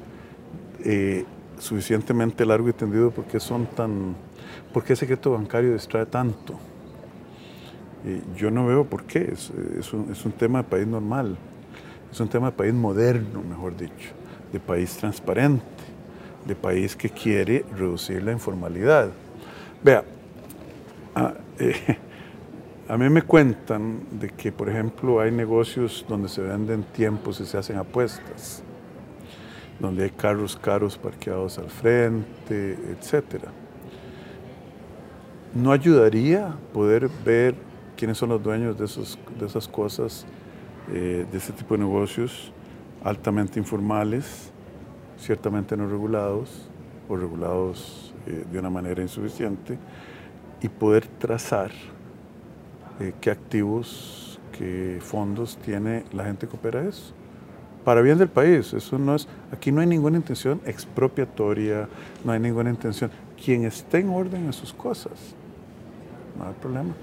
eh, 0.85 1.25
suficientemente 1.61 2.43
largo 2.45 2.67
y 2.69 2.73
tendido 2.73 3.11
porque 3.11 3.39
son 3.39 3.67
tan... 3.67 4.15
¿Por 4.73 4.83
qué 4.83 4.95
secreto 4.95 5.31
bancario 5.31 5.73
distrae 5.73 6.05
tanto? 6.05 6.59
Yo 8.35 8.49
no 8.49 8.65
veo 8.65 8.83
por 8.83 9.03
qué. 9.03 9.29
Es, 9.31 9.51
es, 9.77 9.93
un, 9.93 10.11
es 10.11 10.25
un 10.25 10.31
tema 10.31 10.63
de 10.63 10.69
país 10.69 10.87
normal. 10.87 11.37
Es 12.11 12.19
un 12.19 12.27
tema 12.27 12.49
de 12.49 12.57
país 12.57 12.73
moderno, 12.73 13.43
mejor 13.47 13.77
dicho. 13.77 14.09
De 14.51 14.59
país 14.59 14.97
transparente. 14.97 15.63
De 16.45 16.55
país 16.55 16.95
que 16.95 17.09
quiere 17.09 17.63
reducir 17.77 18.23
la 18.23 18.31
informalidad. 18.31 19.11
Vea, 19.83 20.03
ah, 21.13 21.33
eh, 21.59 21.97
a 22.87 22.97
mí 22.97 23.07
me 23.09 23.21
cuentan 23.21 23.99
de 24.19 24.29
que, 24.29 24.51
por 24.51 24.67
ejemplo, 24.67 25.19
hay 25.19 25.31
negocios 25.31 26.03
donde 26.09 26.27
se 26.27 26.41
venden 26.41 26.83
tiempos 26.83 27.39
y 27.39 27.45
se 27.45 27.57
hacen 27.57 27.77
apuestas, 27.77 28.63
donde 29.81 30.03
hay 30.03 30.11
carros 30.11 30.55
caros 30.55 30.97
parqueados 30.97 31.57
al 31.57 31.69
frente, 31.69 32.77
etc. 32.91 33.45
¿No 35.55 35.71
ayudaría 35.71 36.55
poder 36.71 37.09
ver 37.25 37.55
quiénes 37.97 38.17
son 38.17 38.29
los 38.29 38.41
dueños 38.41 38.77
de, 38.77 38.85
de 39.39 39.45
esas 39.45 39.67
cosas, 39.67 40.25
eh, 40.93 41.25
de 41.29 41.37
ese 41.37 41.51
tipo 41.51 41.75
de 41.75 41.83
negocios 41.83 42.53
altamente 43.03 43.59
informales, 43.59 44.51
ciertamente 45.17 45.75
no 45.75 45.87
regulados 45.87 46.69
o 47.09 47.15
regulados 47.15 48.13
eh, 48.27 48.45
de 48.51 48.59
una 48.59 48.69
manera 48.69 49.01
insuficiente, 49.01 49.77
y 50.61 50.69
poder 50.69 51.07
trazar 51.07 51.71
eh, 52.99 53.13
qué 53.19 53.31
activos, 53.31 54.39
qué 54.51 54.99
fondos 55.01 55.57
tiene 55.57 56.03
la 56.13 56.25
gente 56.25 56.47
que 56.47 56.55
opera 56.55 56.87
eso. 56.87 57.13
Para 57.83 58.01
bien 58.01 58.17
del 58.17 58.29
país, 58.29 58.73
eso 58.73 58.99
no 58.99 59.15
es, 59.15 59.27
aquí 59.51 59.71
no 59.71 59.81
hay 59.81 59.87
ninguna 59.87 60.17
intención 60.17 60.61
expropiatoria, 60.65 61.89
no 62.23 62.31
hay 62.31 62.39
ninguna 62.39 62.69
intención. 62.69 63.09
Quien 63.43 63.65
esté 63.65 63.99
en 63.99 64.09
orden 64.09 64.45
en 64.45 64.53
sus 64.53 64.71
cosas, 64.71 65.13
no 66.37 66.45
hay 66.47 66.53
problema. 66.61 66.93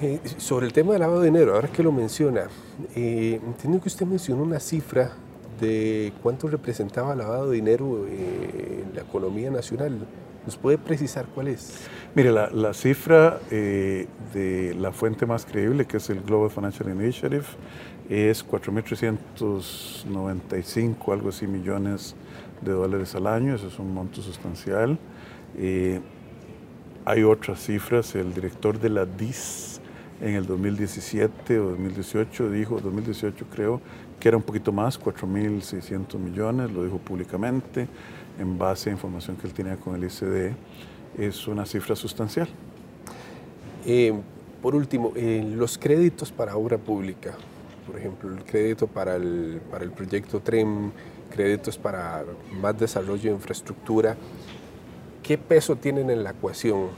Eh, 0.00 0.20
sobre 0.38 0.66
el 0.66 0.72
tema 0.72 0.92
del 0.92 1.00
lavado 1.00 1.20
de 1.20 1.26
dinero, 1.26 1.54
ahora 1.54 1.68
que 1.68 1.82
lo 1.82 1.92
menciona, 1.92 2.48
eh, 2.96 3.40
entiendo 3.44 3.80
que 3.80 3.88
usted 3.88 4.06
mencionó 4.06 4.42
una 4.42 4.58
cifra 4.58 5.12
de 5.60 6.12
cuánto 6.22 6.48
representaba 6.48 7.12
el 7.12 7.18
lavado 7.18 7.50
de 7.50 7.56
dinero 7.56 8.06
en 8.08 8.90
la 8.94 9.02
economía 9.02 9.50
nacional. 9.50 9.98
¿Nos 10.44 10.56
puede 10.56 10.76
precisar 10.76 11.24
cuál 11.34 11.48
es? 11.48 11.88
Mire, 12.14 12.30
la, 12.30 12.74
cifra 12.74 13.40
eh, 13.50 14.06
de 14.34 14.74
la 14.74 14.92
fuente 14.92 15.24
más 15.24 15.46
creíble, 15.46 15.86
que 15.86 15.96
es 15.96 16.10
el 16.10 16.20
Global 16.20 16.50
Financial 16.50 16.86
Initiative, 16.88 17.44
es 18.10 18.46
4.395, 18.46 21.12
algo 21.12 21.30
así, 21.30 21.46
millones 21.46 22.14
de 22.60 22.72
dólares 22.72 23.14
al 23.14 23.26
año. 23.26 23.54
Eso 23.54 23.68
es 23.68 23.78
un 23.78 23.94
monto 23.94 24.20
sustancial. 24.20 24.98
Eh, 25.56 26.00
hay 27.06 27.22
otras 27.22 27.64
cifras. 27.64 28.14
El 28.14 28.34
director 28.34 28.78
de 28.78 28.90
la 28.90 29.06
DIS 29.06 29.80
en 30.20 30.34
el 30.34 30.44
2017 30.46 31.58
o 31.58 31.70
2018 31.70 32.50
dijo, 32.50 32.78
2018 32.80 33.46
creo, 33.50 33.80
que 34.20 34.28
era 34.28 34.36
un 34.36 34.42
poquito 34.42 34.72
más, 34.72 35.00
4.600 35.00 36.18
millones, 36.18 36.70
lo 36.70 36.84
dijo 36.84 36.98
públicamente 36.98 37.88
en 38.38 38.58
base 38.58 38.90
a 38.90 38.92
información 38.92 39.36
que 39.36 39.46
él 39.46 39.52
tenía 39.52 39.76
con 39.76 39.94
el 39.94 40.04
ICD, 40.04 40.54
es 41.18 41.46
una 41.46 41.66
cifra 41.66 41.94
sustancial. 41.94 42.48
Eh, 43.86 44.12
por 44.62 44.74
último, 44.74 45.12
eh, 45.14 45.44
los 45.54 45.78
créditos 45.78 46.32
para 46.32 46.56
obra 46.56 46.78
pública, 46.78 47.34
por 47.86 47.98
ejemplo, 47.98 48.34
el 48.34 48.44
crédito 48.44 48.86
para 48.86 49.16
el, 49.16 49.60
para 49.70 49.84
el 49.84 49.90
proyecto 49.92 50.40
TREM, 50.40 50.90
créditos 51.30 51.76
para 51.76 52.24
más 52.60 52.78
desarrollo 52.78 53.22
de 53.22 53.36
infraestructura, 53.36 54.16
¿qué 55.22 55.36
peso 55.36 55.76
tienen 55.76 56.10
en 56.10 56.24
la 56.24 56.30
ecuación 56.30 56.88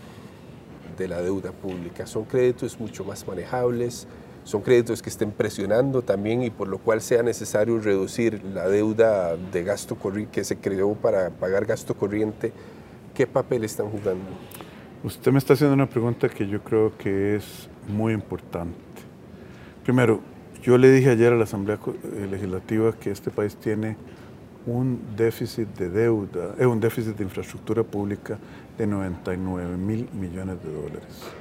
de 0.97 1.09
la 1.09 1.21
deuda 1.21 1.53
pública? 1.53 2.07
¿Son 2.07 2.25
créditos 2.25 2.79
mucho 2.79 3.05
más 3.05 3.27
manejables? 3.27 4.07
Son 4.47 4.63
créditos 4.63 5.03
que 5.03 5.11
estén 5.11 5.33
presionando 5.33 6.03
también 6.03 6.45
y 6.45 6.51
por 6.51 6.69
lo 6.69 6.79
cual 6.79 7.01
sea 7.01 7.21
necesario 7.25 7.81
reducir 7.81 8.45
la 8.45 8.69
deuda 8.69 9.37
de 9.37 9.65
gasto 9.65 9.99
que 10.31 10.45
se 10.45 10.57
creó 10.59 10.95
para 10.95 11.31
pagar 11.31 11.67
gasto 11.67 11.95
corriente. 11.95 12.53
¿Qué 13.13 13.27
papel 13.27 13.65
están 13.65 13.91
jugando? 13.91 14.25
Usted 15.03 15.33
me 15.33 15.39
está 15.39 15.55
haciendo 15.55 15.75
una 15.75 15.89
pregunta 15.89 16.29
que 16.29 16.47
yo 16.47 16.63
creo 16.63 16.97
que 16.97 17.35
es 17.35 17.69
muy 17.89 18.13
importante. 18.13 18.79
Primero, 19.83 20.21
yo 20.63 20.79
le 20.79 20.93
dije 20.93 21.11
ayer 21.11 21.33
a 21.33 21.37
la 21.37 21.45
Asamblea 21.45 21.81
eh, 21.85 22.29
Legislativa 22.31 22.93
que 22.93 23.11
este 23.11 23.33
país 23.33 23.57
tiene 23.57 23.97
un 24.65 25.01
déficit 25.17 25.67
de 25.77 25.91
deuda, 25.91 26.55
eh, 26.57 26.67
un 26.67 26.79
déficit 26.79 27.17
de 27.17 27.25
infraestructura 27.25 27.83
pública 27.83 28.39
de 28.79 28.87
99 28.87 29.77
mil 29.77 30.09
millones 30.13 30.63
de 30.63 30.73
dólares. 30.73 31.33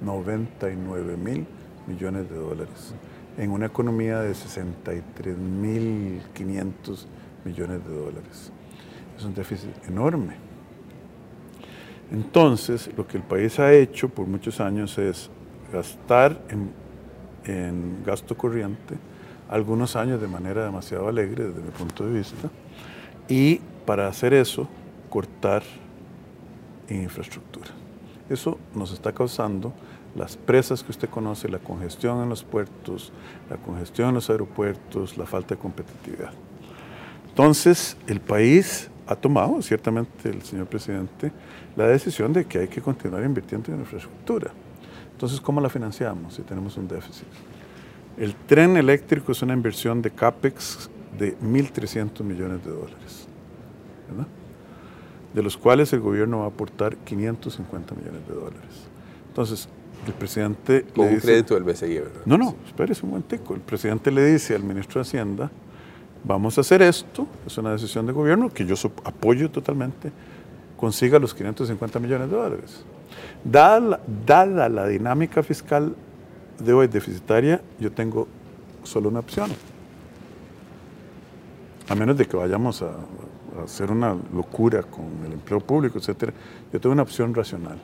99 0.00 1.18
mil 1.18 1.46
millones 1.86 2.28
de 2.28 2.36
dólares 2.36 2.94
en 3.38 3.50
una 3.50 3.66
economía 3.66 4.20
de 4.20 4.32
63.500 4.32 7.06
millones 7.44 7.84
de 7.84 7.94
dólares. 7.94 8.50
Es 9.16 9.24
un 9.24 9.34
déficit 9.34 9.70
enorme. 9.86 10.34
Entonces, 12.10 12.90
lo 12.96 13.06
que 13.06 13.18
el 13.18 13.22
país 13.22 13.58
ha 13.58 13.70
hecho 13.72 14.08
por 14.08 14.26
muchos 14.26 14.58
años 14.60 14.96
es 14.98 15.30
gastar 15.72 16.40
en, 16.48 16.70
en 17.44 18.02
gasto 18.04 18.36
corriente, 18.36 18.96
algunos 19.48 19.94
años 19.96 20.20
de 20.20 20.28
manera 20.28 20.64
demasiado 20.64 21.08
alegre 21.08 21.48
desde 21.48 21.60
mi 21.60 21.70
punto 21.70 22.06
de 22.06 22.18
vista, 22.18 22.48
y 23.28 23.60
para 23.84 24.06
hacer 24.08 24.32
eso, 24.34 24.68
cortar 25.10 25.64
en 26.88 27.02
infraestructura. 27.02 27.70
Eso 28.28 28.58
nos 28.74 28.92
está 28.92 29.12
causando 29.12 29.72
las 30.16 30.36
presas 30.36 30.82
que 30.82 30.90
usted 30.90 31.08
conoce, 31.08 31.48
la 31.48 31.58
congestión 31.58 32.22
en 32.22 32.28
los 32.28 32.42
puertos, 32.42 33.12
la 33.50 33.56
congestión 33.56 34.08
en 34.08 34.14
los 34.14 34.30
aeropuertos, 34.30 35.16
la 35.18 35.26
falta 35.26 35.54
de 35.54 35.60
competitividad. 35.60 36.32
Entonces, 37.28 37.96
el 38.06 38.20
país 38.20 38.90
ha 39.06 39.14
tomado, 39.14 39.60
ciertamente 39.62 40.30
el 40.30 40.42
señor 40.42 40.66
presidente, 40.66 41.30
la 41.76 41.86
decisión 41.86 42.32
de 42.32 42.46
que 42.46 42.60
hay 42.60 42.68
que 42.68 42.80
continuar 42.80 43.22
invirtiendo 43.24 43.72
en 43.72 43.80
infraestructura. 43.80 44.50
Entonces, 45.12 45.40
¿cómo 45.40 45.60
la 45.60 45.68
financiamos 45.68 46.34
si 46.34 46.42
tenemos 46.42 46.76
un 46.76 46.88
déficit? 46.88 47.26
El 48.16 48.34
tren 48.34 48.76
eléctrico 48.76 49.32
es 49.32 49.42
una 49.42 49.52
inversión 49.52 50.00
de 50.00 50.10
CAPEX 50.10 50.90
de 51.18 51.38
1.300 51.38 52.22
millones 52.22 52.64
de 52.64 52.70
dólares, 52.70 53.28
de 55.34 55.42
los 55.42 55.56
cuales 55.56 55.92
el 55.92 56.00
gobierno 56.00 56.38
va 56.38 56.44
a 56.44 56.48
aportar 56.48 56.96
550 56.96 57.94
millones 57.94 58.26
de 58.26 58.34
dólares. 58.34 58.88
Entonces, 59.28 59.68
el 60.06 60.14
presidente... 60.14 60.84
Con 60.94 61.08
un 61.08 61.18
crédito 61.18 61.54
del 61.54 61.64
BCI, 61.64 61.98
¿verdad? 61.98 62.22
No, 62.24 62.38
no, 62.38 62.54
espérese 62.66 63.04
un 63.04 63.10
momentico. 63.10 63.54
El 63.54 63.60
presidente 63.60 64.10
le 64.10 64.24
dice 64.24 64.54
al 64.54 64.62
ministro 64.62 65.00
de 65.00 65.08
Hacienda, 65.08 65.50
vamos 66.24 66.58
a 66.58 66.60
hacer 66.62 66.82
esto, 66.82 67.26
es 67.46 67.56
una 67.58 67.72
decisión 67.72 68.06
de 68.06 68.12
gobierno 68.12 68.52
que 68.52 68.66
yo 68.66 68.74
apoyo 69.04 69.50
totalmente, 69.50 70.10
consiga 70.76 71.18
los 71.18 71.34
550 71.34 71.98
millones 72.00 72.30
de 72.30 72.36
dólares. 72.36 72.84
Dada 73.44 73.80
la, 73.80 74.00
dada 74.26 74.68
la 74.68 74.86
dinámica 74.86 75.42
fiscal 75.42 75.94
de 76.58 76.72
hoy 76.72 76.88
deficitaria, 76.88 77.60
yo 77.78 77.92
tengo 77.92 78.26
solo 78.82 79.08
una 79.08 79.20
opción. 79.20 79.50
A 81.88 81.94
menos 81.94 82.16
de 82.16 82.26
que 82.26 82.36
vayamos 82.36 82.82
a, 82.82 82.86
a 82.86 83.64
hacer 83.64 83.90
una 83.90 84.16
locura 84.34 84.82
con 84.82 85.06
el 85.24 85.32
empleo 85.32 85.60
público, 85.60 85.98
etcétera, 85.98 86.32
yo 86.72 86.80
tengo 86.80 86.92
una 86.92 87.02
opción 87.02 87.32
racional, 87.34 87.78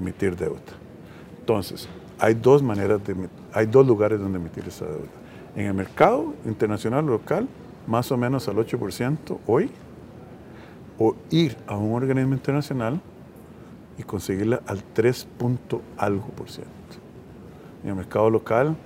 emitir 0.00 0.36
deuda. 0.36 0.85
Entonces, 1.46 1.88
hay 2.18 2.34
dos 2.34 2.60
maneras 2.60 3.00
de 3.04 3.14
hay 3.52 3.66
dos 3.66 3.86
lugares 3.86 4.18
donde 4.18 4.36
emitir 4.36 4.64
esa 4.66 4.84
deuda. 4.84 5.06
En 5.54 5.66
el 5.66 5.74
mercado 5.74 6.34
internacional 6.44 7.06
local, 7.06 7.46
más 7.86 8.10
o 8.10 8.16
menos 8.16 8.48
al 8.48 8.56
8% 8.56 9.38
hoy, 9.46 9.70
o 10.98 11.14
ir 11.30 11.56
a 11.68 11.76
un 11.76 11.94
organismo 11.94 12.34
internacional 12.34 13.00
y 13.96 14.02
conseguirla 14.02 14.60
al 14.66 14.82
3 14.82 15.28
algo 15.98 16.26
por 16.30 16.50
ciento. 16.50 16.72
En 17.84 17.90
el 17.90 17.94
mercado 17.94 18.28
local, 18.28 18.76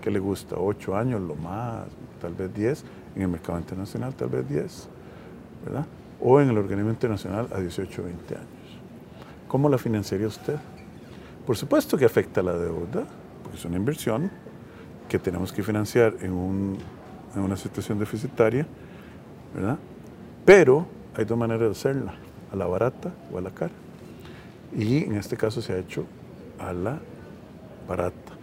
¿qué 0.00 0.10
le 0.10 0.20
gusta? 0.20 0.56
8 0.56 0.96
años, 0.96 1.20
lo 1.20 1.34
más, 1.34 1.84
tal 2.18 2.32
vez 2.32 2.54
10. 2.54 2.82
En 3.14 3.22
el 3.22 3.28
mercado 3.28 3.58
internacional, 3.58 4.14
tal 4.14 4.30
vez 4.30 4.48
10. 4.48 4.88
¿verdad? 5.66 5.84
O 6.18 6.40
en 6.40 6.48
el 6.48 6.56
organismo 6.56 6.88
internacional 6.88 7.46
a 7.52 7.60
18 7.60 8.00
o 8.00 8.04
20 8.06 8.34
años. 8.36 8.48
¿Cómo 9.48 9.68
la 9.68 9.76
financiaría 9.76 10.28
usted? 10.28 10.56
Por 11.48 11.56
supuesto 11.56 11.96
que 11.96 12.04
afecta 12.04 12.42
la 12.42 12.52
deuda, 12.52 13.06
porque 13.42 13.56
es 13.56 13.64
una 13.64 13.78
inversión 13.78 14.30
que 15.08 15.18
tenemos 15.18 15.50
que 15.50 15.62
financiar 15.62 16.14
en, 16.20 16.32
un, 16.32 16.76
en 17.34 17.40
una 17.40 17.56
situación 17.56 17.98
deficitaria, 17.98 18.66
¿verdad? 19.54 19.78
Pero 20.44 20.86
hay 21.16 21.24
dos 21.24 21.38
maneras 21.38 21.62
de 21.62 21.70
hacerla, 21.70 22.16
a 22.52 22.54
la 22.54 22.66
barata 22.66 23.14
o 23.32 23.38
a 23.38 23.40
la 23.40 23.48
cara. 23.48 23.72
Y 24.76 25.04
en 25.04 25.14
este 25.14 25.38
caso 25.38 25.62
se 25.62 25.72
ha 25.72 25.78
hecho 25.78 26.04
a 26.58 26.74
la 26.74 26.98
barata, 27.88 28.34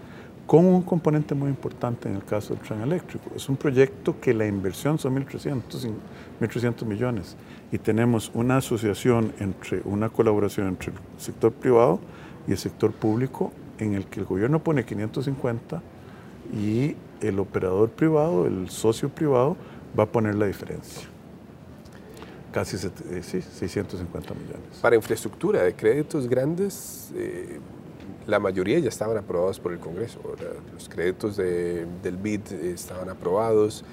con 0.48 0.66
un 0.66 0.82
componente 0.82 1.36
muy 1.36 1.50
importante 1.50 2.10
en 2.10 2.16
el 2.16 2.24
caso 2.24 2.56
del 2.56 2.64
tren 2.64 2.82
eléctrico. 2.82 3.30
Es 3.36 3.48
un 3.48 3.56
proyecto 3.56 4.20
que 4.20 4.34
la 4.34 4.48
inversión 4.48 4.98
son 4.98 5.16
1.300, 5.16 5.92
1.300 6.42 6.86
millones 6.86 7.38
y 7.72 7.78
tenemos 7.78 8.32
una 8.34 8.58
asociación 8.58 9.32
entre, 9.40 9.84
una 9.86 10.10
colaboración 10.10 10.70
entre 10.70 10.92
el 10.92 10.98
sector 11.20 11.52
privado 11.52 12.00
y 12.48 12.52
el 12.52 12.58
sector 12.58 12.92
público 12.92 13.52
en 13.80 13.94
el 13.94 14.06
que 14.06 14.20
el 14.20 14.26
gobierno 14.26 14.64
pone 14.64 14.86
550 14.86 15.82
y 16.54 16.96
el 17.22 17.40
operador 17.40 17.90
privado, 17.90 18.46
el 18.46 18.70
socio 18.70 19.10
privado, 19.10 19.58
va 19.98 20.04
a 20.04 20.08
poner 20.08 20.36
la 20.36 20.46
diferencia. 20.46 21.08
Casi 22.52 22.78
eh, 22.78 23.22
sí, 23.22 23.42
650 23.42 24.34
millones. 24.34 24.80
Para 24.82 24.96
infraestructura 24.96 25.64
de 25.64 25.74
créditos 25.74 26.28
grandes, 26.28 27.12
eh, 27.16 27.60
la 28.28 28.40
mayoría 28.40 28.80
ya 28.80 28.90
estaban 28.90 29.18
aprobados 29.18 29.60
por 29.60 29.74
el 29.74 29.80
Congreso. 29.80 30.20
Los 30.74 30.88
créditos 30.88 31.38
de, 31.38 31.86
del 32.02 32.18
BID 32.18 32.54
estaban 32.64 33.10
aprobados. 33.10 33.84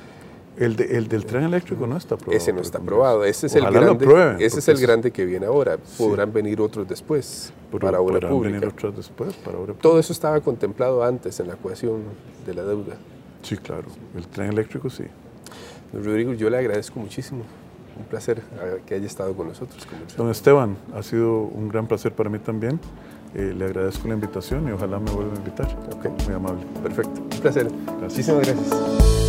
El, 0.57 0.81
el, 0.81 1.09
del 1.09 1.25
tren 1.25 1.45
eléctrico 1.45 1.87
no 1.87 1.97
está 1.97 2.17
aprobado. 2.17 2.37
Ese 2.37 2.53
no 2.53 2.61
está 2.61 2.79
aprobado. 2.79 3.25
Ese 3.25 3.47
es 3.47 3.55
el 3.55 3.65
grande. 3.71 4.37
ese 4.45 4.59
es 4.59 4.69
el 4.69 4.79
grande 4.79 5.11
que 5.11 5.25
viene 5.25 5.47
ahora. 5.47 5.79
Podrán 5.97 6.33
venir 6.33 6.61
otros 6.61 6.87
después 6.87 7.53
para 7.81 8.01
obra 8.01 8.29
pública. 8.29 8.57
venir 8.57 8.69
otros 8.69 8.97
después 8.97 9.35
para 9.37 9.59
obra 9.59 9.75
Todo 9.75 9.99
eso 9.99 10.13
estaba 10.13 10.41
contemplado 10.41 11.03
antes 11.03 11.41
en 11.41 11.49
la 11.49 11.55
ecuación 11.55 12.03
de 12.45 12.55
la 12.55 12.65
deuda. 12.65 12.97
Sí, 13.43 13.57
claro. 13.57 13.85
El 14.15 14.27
tren 14.29 14.51
eléctrico 14.51 14.91
sí. 14.91 15.05
Rodrigo, 15.93 16.33
yo 16.35 16.49
le 16.49 16.59
agradezco 16.59 17.01
muchísimo 17.01 17.45
un 17.99 18.05
placer 18.05 18.43
que 18.87 18.95
haya 18.95 19.07
estado 19.07 19.35
con 19.35 19.49
nosotros. 19.49 19.87
Don 20.17 20.31
Esteban, 20.31 20.77
ha 20.95 21.03
sido 21.03 21.43
un 21.43 21.69
gran 21.69 21.87
placer 21.87 22.13
para 22.13 22.31
mí 22.31 22.39
también. 22.39 22.81
Eh, 23.35 23.55
le 23.57 23.65
agradezco 23.65 24.09
la 24.09 24.15
invitación 24.15 24.69
y 24.69 24.73
ojalá 24.73 24.99
me 24.99 25.11
vuelva 25.11 25.33
a 25.35 25.37
invitar. 25.37 25.69
Ok. 25.97 26.27
Muy 26.27 26.35
amable. 26.35 26.65
Perfecto. 26.83 27.21
Un 27.21 27.41
placer. 27.41 27.71
Muchísimas 28.01 28.47
gracias. 28.47 29.22